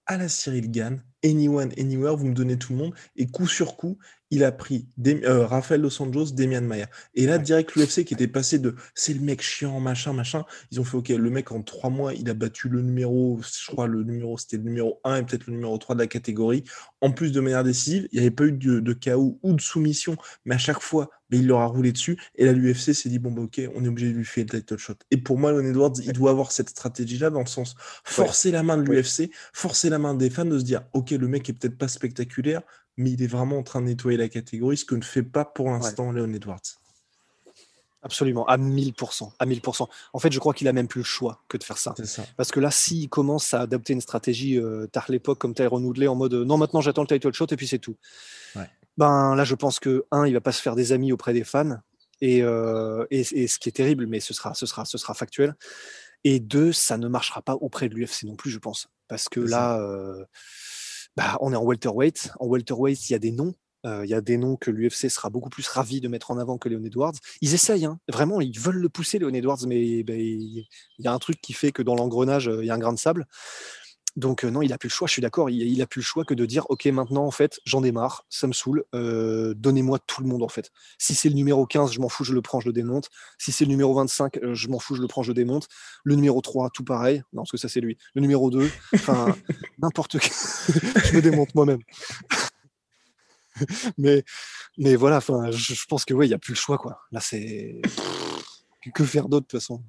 à 0.06 0.18
la 0.18 0.30
Cyril 0.30 0.70
Gann, 0.70 1.02
anyone, 1.24 1.72
anywhere, 1.78 2.16
vous 2.16 2.28
me 2.28 2.34
donnez 2.34 2.58
tout 2.58 2.74
le 2.74 2.80
monde. 2.80 2.94
Et 3.16 3.28
coup 3.28 3.48
sur 3.48 3.76
coup, 3.78 3.98
il 4.32 4.46
a 4.46 4.52
pris 4.52 4.88
Rafael 4.98 5.26
euh, 5.26 5.46
Rafael 5.46 5.82
Dos 5.82 6.02
Anjos, 6.02 6.32
Demian 6.32 6.62
Maia. 6.62 6.88
Et 7.16 7.26
là, 7.26 7.38
direct, 7.38 7.76
l'UFC 7.76 8.06
qui 8.06 8.14
était 8.14 8.30
passé 8.30 8.60
de 8.60 8.76
c'est 8.96 9.14
le 9.14 9.20
mec 9.20 9.42
chiant, 9.42 9.80
machin, 9.80 10.14
machin, 10.14 10.46
ils 10.72 10.80
ont 10.80 10.86
fait 10.86 10.98
OK, 10.98 11.10
le 11.10 11.30
mec 11.30 11.52
en 11.52 11.62
trois 11.62 11.90
mois, 11.90 12.14
il 12.14 12.30
a 12.30 12.34
battu 12.34 12.70
le 12.70 12.82
numéro, 12.82 13.40
je 13.42 13.72
crois, 13.72 13.88
le 13.88 14.04
numéro, 14.04 14.38
c'était 14.38 14.58
le 14.58 14.64
numéro 14.64 15.02
1 15.04 15.18
et 15.18 15.24
peut-être 15.24 15.48
le 15.48 15.54
numéro 15.54 15.78
3 15.78 15.96
de 15.96 16.00
la 16.00 16.08
catégorie. 16.08 16.64
En 17.02 17.12
plus 17.12 17.32
de 17.34 17.42
manière 17.42 17.64
décisive, 17.64 18.08
il 18.12 18.16
n'y 18.16 18.26
avait 18.26 18.32
pas 18.32 18.46
eu 18.46 18.54
de, 18.54 18.80
de 18.80 18.94
chaos 18.94 19.38
ou 19.44 19.54
de 19.54 19.62
soumission, 19.62 20.16
mais 20.46 20.56
à 20.56 20.60
chaque 20.60 20.82
fois, 20.82 21.10
mais 21.32 21.40
il 21.40 21.48
leur 21.48 21.60
a 21.60 21.66
roulé 21.66 21.92
dessus. 21.92 22.18
Et 22.36 22.46
là, 22.46 22.54
l'UFC 22.54 22.94
s'est 22.94 23.10
dit 23.10 23.20
bon, 23.20 23.32
bah, 23.32 23.42
ok, 23.42 23.62
on 23.76 23.84
est 23.84 23.88
obligé 23.88 24.12
de 24.12 24.18
lui 24.18 24.26
faire 24.26 24.46
le 24.52 24.60
title 24.60 24.78
shot. 24.78 24.96
Et 25.12 25.18
pour 25.18 25.40
moi, 25.40 25.52
Leon 25.52 25.66
Edwards, 25.66 25.94
il 26.04 26.14
doit 26.14 26.32
avoir 26.32 26.52
cette 26.52 26.70
stratégie-là 26.70 27.30
dans 27.30 27.40
le 27.40 27.46
sens 27.46 27.76
forcer 28.04 28.52
la 28.52 28.64
main 28.64 28.78
de 28.78 28.84
l'UFC, 28.84 29.32
forcer 29.54 29.90
la 29.90 29.98
main 29.98 30.14
des 30.14 30.30
fans 30.30 30.46
de 30.46 30.60
se 30.60 30.64
dire 30.64 30.84
ok, 30.94 31.11
le 31.16 31.28
mec 31.28 31.50
est 31.50 31.54
peut-être 31.54 31.78
pas 31.78 31.88
spectaculaire, 31.88 32.62
mais 32.98 33.12
il 33.12 33.24
est 33.24 33.28
vraiment 33.28 33.58
en 33.58 33.64
train 33.64 33.82
de 33.82 33.88
nettoyer 33.88 34.18
la 34.18 34.30
catégorie, 34.30 34.78
ce 34.78 34.86
que 34.86 34.96
ne 34.96 35.04
fait 35.04 35.24
pas 35.24 35.46
pour 35.46 35.70
l'instant 35.70 36.12
Leon 36.12 36.34
Edwards. 36.34 36.62
Absolument, 38.04 38.48
à 38.48 38.58
1000%, 38.58 39.32
à 39.38 39.46
1000%. 39.46 39.88
En 40.14 40.20
fait, 40.20 40.32
je 40.32 40.40
crois 40.40 40.56
qu'il 40.56 40.68
a 40.68 40.74
même 40.74 40.88
plus 40.88 41.02
le 41.02 41.06
choix 41.06 41.44
que 41.48 41.58
de 41.58 41.64
faire 41.64 41.78
ça. 41.78 41.94
Parce 42.36 42.52
que 42.52 42.60
là, 42.60 42.72
s'il 42.72 43.10
commence 43.10 43.54
à 43.54 43.62
adopter 43.62 43.94
une 43.94 44.02
stratégie 44.02 44.58
euh, 44.58 44.88
tard 44.88 45.06
l'époque 45.10 45.38
comme 45.38 45.54
Tyrone 45.54 45.86
Woodley 45.86 46.08
en 46.08 46.16
mode 46.16 46.34
non, 46.34 46.58
maintenant 46.58 46.82
j'attends 46.82 47.04
le 47.04 47.08
title 47.08 47.32
shot 47.34 47.46
et 47.52 47.56
puis 47.56 47.68
c'est 47.68 47.80
tout. 47.80 47.96
Ben 48.98 49.36
là, 49.36 49.44
je 49.46 49.56
pense 49.56 49.80
que 49.80 50.06
un, 50.12 50.28
il 50.28 50.34
va 50.34 50.42
pas 50.42 50.52
se 50.52 50.62
faire 50.62 50.76
des 50.76 50.92
amis 50.92 51.14
auprès 51.14 51.34
des 51.34 51.44
fans 51.44 51.78
et, 52.22 52.44
euh, 52.44 53.06
et, 53.10 53.24
ce 53.24 53.58
qui 53.58 53.70
est 53.70 53.72
terrible, 53.72 54.06
mais 54.06 54.20
ce 54.20 54.34
sera, 54.34 54.54
ce 54.54 54.66
sera, 54.66 54.86
ce 54.86 54.98
sera 54.98 55.14
factuel. 55.14 55.56
Et 56.24 56.40
deux, 56.40 56.72
ça 56.72 56.98
ne 56.98 57.08
marchera 57.08 57.42
pas 57.42 57.56
auprès 57.56 57.90
de 57.90 57.96
l'UFC 57.96 58.24
non 58.24 58.36
plus, 58.36 58.52
je 58.52 58.60
pense, 58.60 58.90
parce 59.08 59.28
que 59.28 59.40
là, 59.40 59.80
euh, 59.80 60.24
bah, 61.16 61.38
on 61.42 61.54
est 61.54 61.56
en 61.56 61.64
welterweight. 61.64 62.32
En 62.40 62.48
welterweight, 62.48 63.10
il 63.10 63.14
y 63.14 63.16
a 63.16 63.20
des 63.20 63.32
noms. 63.32 63.54
Euh, 63.86 64.06
il 64.06 64.10
y 64.10 64.14
a 64.14 64.22
des 64.22 64.38
noms 64.38 64.58
que 64.58 64.70
l'UFC 64.70 65.10
sera 65.10 65.32
beaucoup 65.32 65.50
plus 65.50 65.68
ravi 65.68 66.02
de 66.02 66.08
mettre 66.08 66.30
en 66.30 66.38
avant 66.38 66.58
que 66.58 66.70
Leon 66.70 66.84
Edwards. 66.84 67.16
Ils 67.42 67.56
essayent, 67.56 67.86
hein. 67.86 68.00
vraiment, 68.08 68.40
ils 68.40 68.60
veulent 68.60 68.78
le 68.78 68.90
pousser, 68.90 69.18
Leon 69.18 69.34
Edwards, 69.34 69.66
mais 69.68 70.04
ben, 70.04 70.20
il 70.20 70.68
y 71.00 71.08
a 71.08 71.12
un 71.12 71.18
truc 71.18 71.42
qui 71.42 71.54
fait 71.54 71.72
que 71.72 71.82
dans 71.82 71.96
l'engrenage, 71.96 72.52
il 72.60 72.66
y 72.66 72.70
a 72.70 72.76
un 72.76 72.80
grain 72.80 72.94
de 72.94 73.00
sable. 73.00 73.26
Donc 74.18 74.44
non, 74.44 74.62
il 74.62 74.74
a 74.74 74.78
plus 74.78 74.90
le 74.90 74.94
choix, 74.94 75.08
je 75.08 75.14
suis 75.14 75.22
d'accord, 75.22 75.50
il, 75.50 75.62
il, 75.62 75.82
a 75.82 75.88
plus 75.88 76.02
le 76.02 76.06
choix 76.06 76.26
que 76.26 76.34
de 76.34 76.46
dire, 76.46 76.66
ok, 76.70 76.86
maintenant, 76.88 77.26
en 77.26 77.32
fait, 77.32 77.60
j'en 77.66 77.84
ai 77.84 77.92
marre, 77.92 78.26
ça 78.30 78.46
me 78.46 78.54
saoule, 78.54 78.84
donnez-moi 78.94 80.00
tout 80.00 80.22
le 80.22 80.28
monde, 80.28 80.44
en 80.44 80.50
fait. 80.50 80.72
Si 80.98 81.16
c'est 81.16 81.30
le 81.30 81.36
numéro 81.36 81.66
15, 81.66 81.94
je 81.94 82.00
m'en 82.00 82.10
fous, 82.10 82.24
je 82.24 82.34
le 82.34 82.42
prends, 82.42 82.60
je 82.60 82.68
le 82.68 82.74
démonte. 82.74 83.10
Si 83.38 83.52
c'est 83.52 83.66
le 83.66 83.70
numéro 83.70 83.94
25, 83.94 84.40
je 84.54 84.68
m'en 84.68 84.80
fous, 84.80 84.96
je 84.96 85.02
le 85.02 85.08
prends, 85.08 85.24
je 85.24 85.30
le 85.30 85.34
démonte. 85.34 85.68
Le 86.04 86.16
numéro 86.16 86.42
3, 86.42 86.70
tout 86.72 86.84
pareil. 86.84 87.24
Non, 87.32 87.44
parce 87.44 87.52
que 87.52 87.58
ça, 87.58 87.70
c'est 87.70 87.80
lui. 87.80 87.98
Le 88.14 88.22
numéro 88.22 88.50
2, 88.50 88.70
enfin, 88.96 89.36
n'importe 89.80 90.20
quoi. 90.20 90.30
je 91.06 91.16
me 91.16 91.22
démonte 91.22 91.56
moi-même. 91.56 91.82
mais, 93.98 94.24
mais 94.78 94.96
voilà, 94.96 95.18
enfin, 95.18 95.52
je, 95.52 95.86
pense 95.88 96.06
que, 96.06 96.14
ouais, 96.14 96.26
il 96.26 96.30
n'y 96.30 96.36
a 96.36 96.40
plus 96.40 96.54
le 96.54 96.60
choix, 96.60 96.78
quoi. 96.78 97.00
Là, 97.12 97.20
c'est... 97.22 97.82
que 98.94 99.04
faire 99.06 99.30
d'autre, 99.30 99.46
de 99.46 99.52
toute 99.52 99.60
façon 99.60 99.84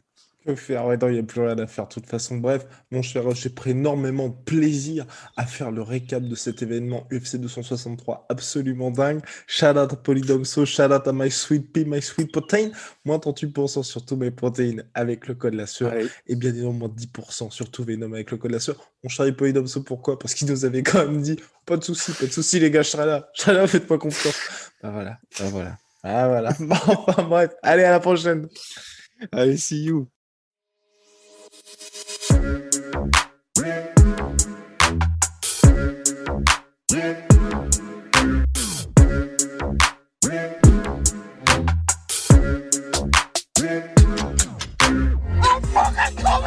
Que 0.44 0.56
faire 0.56 0.86
Ouais, 0.86 0.96
non, 0.96 1.08
il 1.08 1.14
n'y 1.14 1.18
a 1.20 1.22
plus 1.22 1.40
rien 1.40 1.56
à 1.58 1.66
faire. 1.68 1.86
De 1.86 1.94
toute 1.94 2.06
façon, 2.06 2.36
bref, 2.36 2.66
mon 2.90 3.00
cher, 3.00 3.30
j'ai 3.32 3.48
pris 3.48 3.70
énormément 3.70 4.28
de 4.28 4.34
plaisir 4.44 5.06
à 5.36 5.46
faire 5.46 5.70
le 5.70 5.82
récap 5.82 6.24
de 6.24 6.34
cet 6.34 6.62
événement 6.62 7.06
UFC 7.12 7.36
263 7.36 8.26
absolument 8.28 8.90
dingue. 8.90 9.20
Shout 9.46 9.66
out 9.66 9.92
à 9.92 9.96
Polydomso, 9.96 10.66
shout 10.66 10.82
out 10.92 11.06
à 11.06 11.12
My 11.12 11.30
Sweet 11.30 11.72
Pea, 11.72 11.84
My 11.84 12.02
Sweet 12.02 12.32
Protein. 12.32 12.70
Moins 13.04 13.18
38% 13.18 13.84
sur 13.84 14.04
tous 14.04 14.16
mes 14.16 14.32
protéines 14.32 14.84
avec 14.94 15.28
le 15.28 15.34
code 15.34 15.54
la 15.54 15.66
sueur. 15.66 15.92
Et 16.26 16.34
bien 16.34 16.50
évidemment, 16.50 16.72
moins 16.72 16.88
10% 16.88 17.50
sur 17.50 17.70
tous 17.70 17.84
Venom 17.84 18.12
avec 18.12 18.32
le 18.32 18.36
code 18.36 18.50
la 18.50 18.60
sueur. 18.60 18.76
Mon 19.04 19.08
cher 19.08 19.32
Polydomso, 19.36 19.82
pourquoi? 19.82 20.18
Parce 20.18 20.34
qu'il 20.34 20.48
nous 20.48 20.64
avait 20.64 20.82
quand 20.82 21.06
même 21.06 21.22
dit 21.22 21.38
pas 21.66 21.76
de 21.76 21.84
soucis, 21.84 22.12
pas 22.12 22.26
de 22.26 22.32
soucis, 22.32 22.58
les 22.58 22.70
gars, 22.70 22.82
je 22.82 22.88
serai 22.90 23.06
là. 23.06 23.28
Je 23.34 23.42
serai 23.42 23.54
là, 23.54 23.66
faites-moi 23.68 23.98
confiance. 23.98 24.36
Bah 24.82 24.90
voilà, 24.90 25.18
bah 25.38 25.46
voilà. 25.50 25.78
Ah 26.02 26.28
voilà. 26.28 26.52
Bon, 26.60 26.74
enfin, 27.06 27.22
bref, 27.22 27.52
allez, 27.62 27.84
à 27.84 27.92
la 27.92 28.00
prochaine. 28.00 28.48
Allez, 29.30 29.56
see 29.56 29.84
you. 29.84 30.08